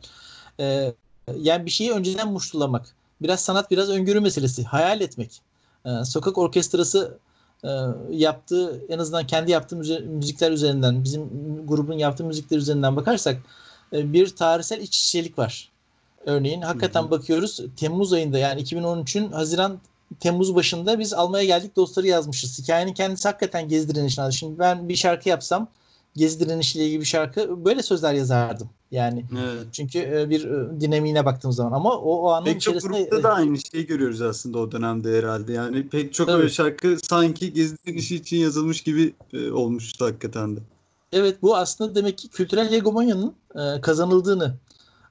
E, 0.61 0.95
yani 1.37 1.67
bir 1.67 1.71
şeyi 1.71 1.93
önceden 1.93 2.33
muştulamak. 2.33 2.87
Biraz 3.23 3.41
sanat 3.41 3.71
biraz 3.71 3.91
öngörü 3.91 4.21
meselesi. 4.21 4.65
Hayal 4.65 5.01
etmek. 5.01 5.41
E, 5.85 6.05
sokak 6.05 6.39
orkestrası 6.39 7.19
e, 7.65 7.71
yaptığı 8.11 8.85
en 8.89 8.99
azından 8.99 9.27
kendi 9.27 9.51
yaptığı 9.51 9.77
müzikler 10.07 10.53
üzerinden 10.53 11.05
bizim 11.05 11.29
grubun 11.67 11.99
yaptığı 11.99 12.25
müzikler 12.25 12.59
üzerinden 12.59 12.97
bakarsak 12.97 13.37
e, 13.37 13.41
bir 13.93 14.37
tarihsel 14.37 14.81
iç 14.81 14.99
içelik 14.99 15.39
var. 15.39 15.69
Örneğin 16.27 16.63
hakikaten 16.63 17.03
hı 17.03 17.07
hı. 17.07 17.11
bakıyoruz 17.11 17.61
Temmuz 17.77 18.13
ayında 18.13 18.39
yani 18.39 18.63
2013'ün 18.63 19.33
Haziran 19.33 19.79
Temmuz 20.21 20.55
başında 20.55 20.99
biz 20.99 21.15
almaya 21.15 21.45
geldik 21.45 21.77
dostları 21.77 22.07
yazmışız. 22.07 22.59
Hikayenin 22.59 22.95
kendisi 22.95 23.29
hakikaten 23.29 23.69
Gezi 23.69 23.95
direnişine. 23.95 24.33
Şimdi 24.33 24.59
ben 24.59 24.89
bir 24.89 24.97
şarkı 24.97 25.29
yapsam 25.29 25.69
Gezi 26.17 26.41
direnişiyle 26.41 26.87
ilgili 26.87 27.01
bir 27.01 27.07
şarkı 27.07 27.65
böyle 27.65 27.83
sözler 27.83 28.15
yazardım. 28.15 28.71
Yani 28.91 29.25
evet. 29.33 29.67
çünkü 29.73 29.99
e, 29.99 30.31
bir 30.31 30.45
e, 30.45 30.81
dinamiğine 30.81 31.25
baktığımız 31.25 31.57
zaman 31.57 31.73
ama 31.73 31.97
o, 31.97 32.23
o 32.23 32.31
anın 32.31 32.45
pek 32.45 32.61
çok 32.61 32.83
grupta 32.83 33.23
da 33.23 33.35
aynı 33.35 33.59
şeyi 33.59 33.87
görüyoruz 33.87 34.23
aslında 34.23 34.59
o 34.59 34.73
dönemde 34.73 35.19
herhalde. 35.19 35.53
Yani 35.53 35.89
pek 35.89 36.15
çok 36.15 36.29
öyle 36.29 36.49
şarkı 36.49 36.97
sanki 37.03 37.53
Gezi 37.53 37.77
direnişi 37.87 38.17
için 38.17 38.37
yazılmış 38.37 38.81
gibi 38.81 39.15
e, 39.33 39.51
olmuştu 39.51 40.05
hakikaten 40.05 40.57
de. 40.57 40.61
Evet 41.13 41.43
bu 41.43 41.57
aslında 41.57 41.95
demek 41.95 42.19
ki 42.19 42.29
kültürel 42.29 42.71
hegemonyanın 42.71 43.35
kazanıldığını 43.83 44.55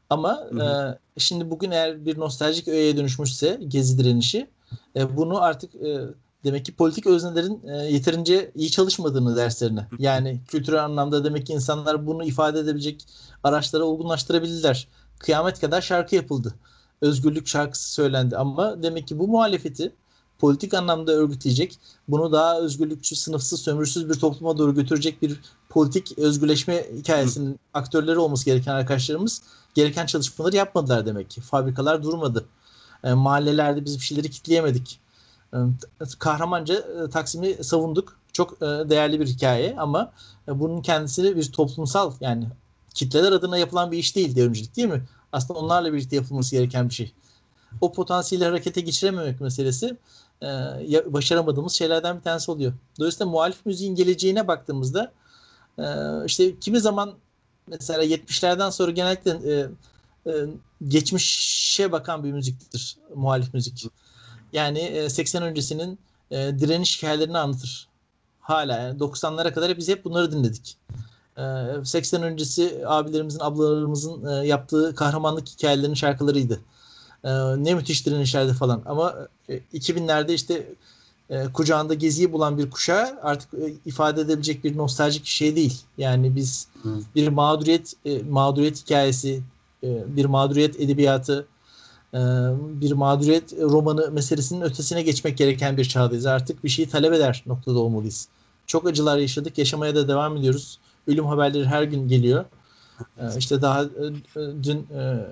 ama 0.10 0.48
hı 0.50 0.64
hı. 0.64 1.00
şimdi 1.18 1.50
bugün 1.50 1.72
eğer 1.72 2.06
bir 2.06 2.20
nostaljik 2.20 2.68
öğeye 2.68 2.98
dönüşmüşse 2.98 3.60
Gezi 3.68 3.98
direnişi 3.98 4.48
bunu 4.96 5.42
artık 5.42 5.72
demek 6.46 6.66
ki 6.66 6.76
politik 6.76 7.08
öznelerin 7.08 7.62
e, 7.68 7.76
yeterince 7.78 8.52
iyi 8.56 8.72
çalışmadığını 8.72 9.36
derslerine. 9.36 9.88
Yani 10.00 10.40
kültürel 10.48 10.86
anlamda 10.86 11.24
demek 11.24 11.48
ki 11.48 11.54
insanlar 11.54 12.08
bunu 12.08 12.24
ifade 12.24 12.60
edebilecek 12.60 13.08
araçları 13.44 13.86
olgunlaştırabildiler. 13.86 14.88
Kıyamet 15.20 15.60
kadar 15.60 15.82
şarkı 15.82 16.16
yapıldı. 16.16 16.54
Özgürlük 17.02 17.48
şarkısı 17.48 17.94
söylendi 17.94 18.38
ama 18.38 18.84
demek 18.84 19.08
ki 19.08 19.20
bu 19.20 19.28
muhalefeti 19.28 19.92
politik 20.46 20.74
anlamda 20.74 21.12
örgütleyecek, 21.12 21.80
bunu 22.08 22.32
daha 22.32 22.60
özgürlükçü, 22.60 23.16
sınıfsız, 23.16 23.62
sömürüsüz 23.62 24.10
bir 24.10 24.14
topluma 24.14 24.58
doğru 24.58 24.76
götürecek 24.76 25.22
bir 25.22 25.40
politik 25.70 26.18
özgürleşme 26.18 26.86
hikayesinin 26.98 27.52
Hı. 27.52 27.58
aktörleri 27.74 28.20
olması 28.20 28.46
gereken 28.46 28.72
arkadaşlarımız 28.72 29.42
gereken 29.76 30.06
çalışmaları 30.06 30.56
yapmadılar 30.56 31.06
demek 31.06 31.30
ki. 31.30 31.42
Fabrikalar 31.42 32.04
durmadı. 32.04 32.46
E, 33.04 33.14
mahallelerde 33.14 33.86
biz 33.86 33.98
bir 33.98 34.04
şeyleri 34.04 34.32
kitleyemedik 34.32 35.00
kahramanca 36.20 36.76
e, 36.76 37.10
Taksim'i 37.10 37.64
savunduk. 37.64 38.18
Çok 38.34 38.54
e, 38.54 38.66
değerli 38.66 39.20
bir 39.20 39.28
hikaye 39.28 39.76
ama 39.78 40.12
e, 40.48 40.60
bunun 40.60 40.82
kendisi 40.82 41.36
bir 41.36 41.52
toplumsal 41.52 42.14
yani 42.22 42.48
kitleler 42.94 43.32
adına 43.32 43.58
yapılan 43.58 43.92
bir 43.92 43.98
iş 43.98 44.16
değil 44.16 44.36
devrimcilik 44.36 44.76
değil 44.76 44.88
mi? 44.88 45.04
Aslında 45.32 45.60
onlarla 45.60 45.94
birlikte 45.94 46.16
yapılması 46.16 46.52
gereken 46.52 46.90
bir 46.90 46.94
şey. 46.94 47.14
O 47.82 47.94
potansiyeli 47.94 48.46
harekete 48.46 48.82
geçirememek 48.82 49.42
meselesi 49.42 49.98
başaramadığımız 51.06 51.74
şeylerden 51.74 52.18
bir 52.18 52.22
tanesi 52.22 52.52
oluyor. 52.52 52.74
Dolayısıyla 53.00 53.32
muhalif 53.32 53.66
müziğin 53.66 53.96
geleceğine 53.96 54.48
baktığımızda 54.48 55.12
işte 56.26 56.60
kimi 56.60 56.80
zaman 56.80 57.14
mesela 57.68 58.04
70'lerden 58.04 58.70
sonra 58.70 58.92
genellikle 58.92 59.70
geçmişe 60.88 61.92
bakan 61.92 62.24
bir 62.24 62.32
müziktir 62.32 62.98
muhalif 63.16 63.54
müzik. 63.54 63.88
Yani 64.54 65.10
80 65.10 65.42
e, 65.42 65.46
öncesinin 65.46 66.00
e, 66.32 66.38
direniş 66.38 66.98
hikayelerini 66.98 67.38
anlatır. 67.38 67.88
Hala 68.40 68.78
yani 68.78 69.00
90'lara 69.00 69.54
kadar 69.54 69.78
biz 69.78 69.88
hep 69.88 70.06
bunları 70.06 70.32
dinledik. 70.32 70.78
80 71.84 72.22
e, 72.22 72.26
öncesi 72.26 72.84
abilerimizin, 72.86 73.40
ablalarımızın 73.40 74.44
yaptığı 74.44 74.96
kahramanlık 74.96 75.48
hikayelerinin 75.48 75.96
şarkılarıydı. 75.96 76.60
Ne 77.58 77.76
müthiş 77.76 78.06
direnişlerdi 78.06 78.54
falan. 78.54 78.82
Ama 78.86 79.16
2000'lerde 79.74 80.34
işte 80.34 80.74
kucağında 81.54 81.94
geziyi 81.94 82.34
bulan 82.34 82.58
bir 82.58 82.70
kuşağı 82.70 83.20
artık 83.22 83.50
ifade 83.86 84.22
edebilecek 84.22 84.64
bir 84.64 84.78
nostaljik 84.78 85.26
şey 85.26 85.56
değil. 85.56 85.82
Yani 85.98 86.36
biz 86.36 86.68
bir 87.16 87.28
mağduriyet 87.28 87.94
mağduriyet 88.30 88.84
hikayesi, 88.84 89.42
bir 89.84 90.26
mağduriyet 90.26 90.80
edebiyatı, 90.80 91.48
ee, 92.16 92.18
bir 92.82 92.92
mağduriyet 92.92 93.54
romanı 93.62 94.12
meselesinin 94.12 94.62
ötesine 94.62 95.02
geçmek 95.02 95.38
gereken 95.38 95.78
bir 95.78 95.86
çağdayız. 95.86 96.26
Artık 96.26 96.64
bir 96.64 96.70
şeyi 96.70 96.90
talep 96.90 97.14
eder 97.14 97.44
noktada 97.46 97.80
olmalıyız. 97.80 98.28
Çok 98.68 98.88
acılar 98.88 99.18
yaşadık. 99.18 99.58
Yaşamaya 99.58 99.96
da 99.96 100.08
devam 100.08 100.38
ediyoruz. 100.38 100.80
Ölüm 101.08 101.26
haberleri 101.26 101.66
her 101.66 101.84
gün 101.84 102.08
geliyor. 102.08 102.46
Ee, 103.18 103.24
işte 103.38 103.62
daha 103.62 103.84
e, 103.84 103.86
e, 103.86 104.64
dün 104.64 104.88
e, 104.96 105.26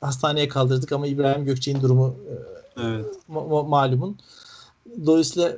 hastaneye 0.00 0.48
kaldırdık 0.48 0.92
ama 0.92 1.06
İbrahim 1.06 1.44
Gökçe'nin 1.44 1.82
durumu 1.82 2.16
evet. 2.76 3.06
ma- 3.30 3.68
malumun. 3.68 4.18
Dolayısıyla 5.06 5.56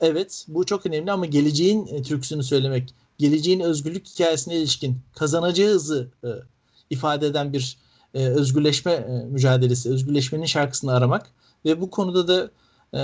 evet 0.00 0.44
bu 0.48 0.66
çok 0.66 0.86
önemli 0.86 1.12
ama 1.12 1.26
geleceğin 1.26 2.02
türküsünü 2.02 2.42
söylemek, 2.42 2.94
geleceğin 3.18 3.60
özgürlük 3.60 4.06
hikayesine 4.06 4.56
ilişkin 4.56 4.98
kazanacağı 5.14 5.74
hızı 5.74 6.08
ifade 6.90 7.26
eden 7.26 7.52
bir 7.52 7.76
e, 8.14 8.26
özgürleşme 8.26 8.92
e, 8.92 9.24
mücadelesi, 9.30 9.90
özgürleşmenin 9.90 10.46
şarkısını 10.46 10.92
aramak 10.92 11.30
ve 11.64 11.80
bu 11.80 11.90
konuda 11.90 12.28
da 12.28 12.50
e, 12.94 13.00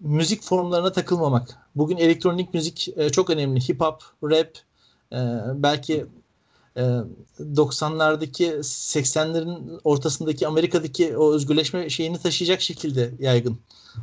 müzik 0.00 0.42
formlarına 0.42 0.92
takılmamak. 0.92 1.58
Bugün 1.76 1.96
elektronik 1.96 2.54
müzik 2.54 2.88
e, 2.96 3.10
çok 3.10 3.30
önemli. 3.30 3.68
Hip 3.68 3.80
hop, 3.80 4.02
rap, 4.22 4.50
e, 5.12 5.18
belki 5.54 6.06
e, 6.76 6.80
90'lardaki 7.40 8.58
80'lerin 8.58 9.80
ortasındaki 9.84 10.46
Amerika'daki 10.46 11.16
o 11.16 11.32
özgürleşme 11.32 11.90
şeyini 11.90 12.18
taşıyacak 12.18 12.60
şekilde 12.60 13.12
yaygın. 13.18 13.58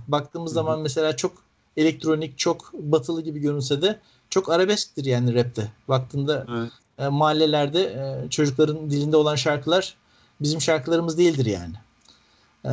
Baktığımız 0.07 0.51
Hı-hı. 0.51 0.55
zaman 0.55 0.79
mesela 0.79 1.15
çok 1.15 1.31
elektronik, 1.77 2.37
çok 2.37 2.73
batılı 2.73 3.21
gibi 3.21 3.39
görünse 3.39 3.81
de 3.81 3.99
çok 4.29 4.49
arabesktir 4.49 5.05
yani 5.05 5.35
rapte. 5.35 5.71
Baktığında 5.87 6.45
evet 6.49 6.71
e, 6.99 7.07
mahallelerde 7.07 7.81
e, 7.81 8.29
çocukların 8.29 8.89
dilinde 8.89 9.17
olan 9.17 9.35
şarkılar 9.35 9.95
bizim 10.41 10.61
şarkılarımız 10.61 11.17
değildir 11.17 11.45
yani. 11.45 11.75
E, 12.65 12.71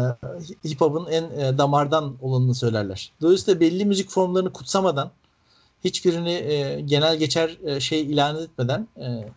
hip 0.68 0.80
hop'un 0.80 1.06
en 1.06 1.22
e, 1.22 1.58
damardan 1.58 2.16
olanını 2.22 2.54
söylerler. 2.54 3.12
Dolayısıyla 3.20 3.60
belli 3.60 3.84
müzik 3.84 4.10
formlarını 4.10 4.52
kutsamadan 4.52 5.10
hiçbirini 5.84 6.32
e, 6.32 6.80
genel 6.80 7.16
geçer 7.16 7.58
e, 7.64 7.80
şey 7.80 8.02
ilan 8.02 8.42
etmeden 8.42 8.88
e, 8.96 9.28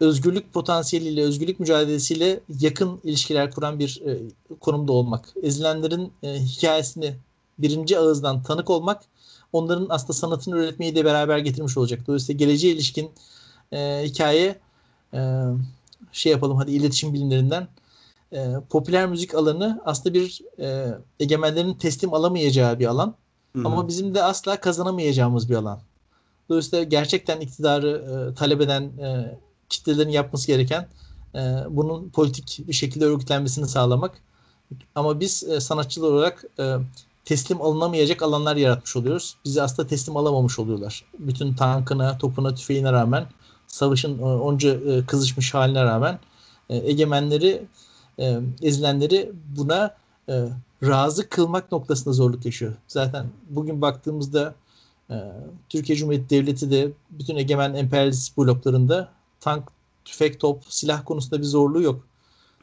özgürlük 0.00 0.52
potansiyeliyle, 0.52 1.22
özgürlük 1.22 1.60
mücadelesiyle 1.60 2.40
yakın 2.60 3.00
ilişkiler 3.04 3.50
kuran 3.50 3.78
bir 3.78 4.02
e, 4.06 4.18
konumda 4.60 4.92
olmak. 4.92 5.28
Ezilenlerin 5.42 6.12
e, 6.22 6.34
hikayesini 6.34 7.14
birinci 7.58 7.98
ağızdan 7.98 8.42
tanık 8.42 8.70
olmak 8.70 9.02
onların 9.52 9.86
aslında 9.90 10.12
sanatını 10.12 10.56
üretmeyi 10.56 10.94
de 10.94 11.04
beraber 11.04 11.38
getirmiş 11.38 11.76
olacak. 11.76 12.00
Dolayısıyla 12.06 12.38
geleceğe 12.38 12.74
ilişkin 12.74 13.10
e, 13.72 14.02
hikaye 14.04 14.58
e, 15.14 15.42
şey 16.12 16.32
yapalım 16.32 16.56
hadi 16.56 16.72
iletişim 16.72 17.14
bilimlerinden 17.14 17.68
e, 18.32 18.54
popüler 18.70 19.06
müzik 19.06 19.34
alanı 19.34 19.80
aslında 19.84 20.14
bir 20.14 20.40
e, 20.58 20.98
egemenlerin 21.20 21.74
teslim 21.74 22.14
alamayacağı 22.14 22.78
bir 22.78 22.86
alan. 22.86 23.14
Hı-hı. 23.56 23.66
Ama 23.66 23.88
bizim 23.88 24.14
de 24.14 24.22
asla 24.22 24.60
kazanamayacağımız 24.60 25.50
bir 25.50 25.54
alan. 25.54 25.80
Dolayısıyla 26.48 26.84
gerçekten 26.84 27.40
iktidarı 27.40 27.90
e, 27.90 28.34
talep 28.34 28.60
eden 28.60 28.82
e, 28.82 29.38
kitlelerin 29.70 30.10
yapması 30.10 30.46
gereken 30.46 30.88
e, 31.34 31.38
bunun 31.70 32.08
politik 32.08 32.60
bir 32.68 32.72
şekilde 32.72 33.04
örgütlenmesini 33.04 33.68
sağlamak. 33.68 34.18
Ama 34.94 35.20
biz 35.20 35.44
e, 35.44 35.60
sanatçılar 35.60 36.08
olarak 36.08 36.44
e, 36.58 36.76
teslim 37.24 37.62
alınamayacak 37.62 38.22
alanlar 38.22 38.56
yaratmış 38.56 38.96
oluyoruz. 38.96 39.36
Bizi 39.44 39.62
aslında 39.62 39.88
teslim 39.88 40.16
alamamış 40.16 40.58
oluyorlar. 40.58 41.04
Bütün 41.18 41.54
tankına, 41.54 42.18
topuna, 42.18 42.54
tüfeğine 42.54 42.92
rağmen 42.92 43.26
savaşın 43.70 44.18
e, 44.18 44.22
onca 44.24 44.74
e, 44.74 45.06
kızışmış 45.06 45.54
haline 45.54 45.84
rağmen 45.84 46.18
e, 46.70 46.76
egemenleri 46.76 47.62
ezilenleri 48.62 49.32
buna 49.56 49.96
razı 50.82 51.28
kılmak 51.28 51.72
noktasında 51.72 52.14
zorluk 52.14 52.44
yaşıyor. 52.44 52.74
Zaten 52.88 53.26
bugün 53.50 53.80
baktığımızda 53.82 54.54
Türkiye 55.68 55.98
Cumhuriyeti 55.98 56.30
Devleti 56.30 56.70
de 56.70 56.92
bütün 57.10 57.36
egemen 57.36 57.74
emperyalist 57.74 58.38
bloklarında 58.38 59.08
tank, 59.40 59.64
tüfek, 60.04 60.40
top, 60.40 60.62
silah 60.68 61.04
konusunda 61.04 61.40
bir 61.40 61.46
zorluğu 61.46 61.82
yok. 61.82 62.06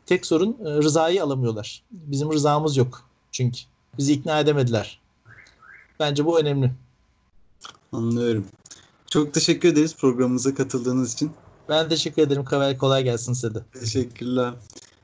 Tek 0.06 0.26
sorun 0.26 0.58
rızayı 0.64 1.24
alamıyorlar. 1.24 1.84
Bizim 1.92 2.32
rızamız 2.32 2.78
yok 2.78 3.04
çünkü. 3.32 3.60
Bizi 3.98 4.14
ikna 4.14 4.40
edemediler. 4.40 5.00
Bence 6.00 6.26
bu 6.26 6.40
önemli. 6.40 6.74
Anlıyorum. 7.92 8.46
Çok 9.10 9.34
teşekkür 9.34 9.70
ederiz 9.70 9.96
programımıza 9.96 10.56
katıldığınız 10.56 11.14
için. 11.14 11.32
Ben 11.70 11.90
teşekkür 11.90 12.22
ederim. 12.22 12.46
Kolay, 12.46 12.78
kolay 12.78 13.04
gelsin 13.04 13.34
size 13.34 13.54
de. 13.56 13.60
Teşekkürler. 13.80 14.54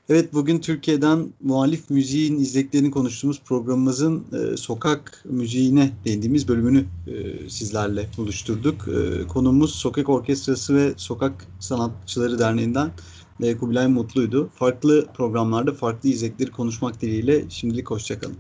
Evet 0.10 0.34
bugün 0.34 0.60
Türkiye'den 0.60 1.34
muhalif 1.42 1.90
müziğin 1.90 2.40
izleklerini 2.40 2.92
konuştuğumuz 2.92 3.42
programımızın 3.42 4.24
e, 4.34 4.58
sokak 4.58 5.24
müziğine 5.26 5.92
değindiğimiz 6.06 6.48
bölümünü 6.48 6.86
e, 7.08 7.50
sizlerle 7.50 8.10
buluşturduk. 8.18 8.88
E, 8.88 9.28
konumuz 9.28 9.76
Sokak 9.76 10.10
Orkestrası 10.10 10.76
ve 10.76 10.94
Sokak 10.98 11.48
Sanatçıları 11.60 12.40
Derneği'nden 12.40 12.92
e, 13.44 13.58
Kubilay 13.58 13.88
Mutlu'ydu. 13.88 14.50
Farklı 14.56 15.06
programlarda 15.14 15.74
farklı 15.74 16.10
izlekleri 16.10 16.52
konuşmak 16.52 17.02
dileğiyle 17.02 17.50
şimdilik 17.50 17.90
hoşçakalın. 17.90 18.38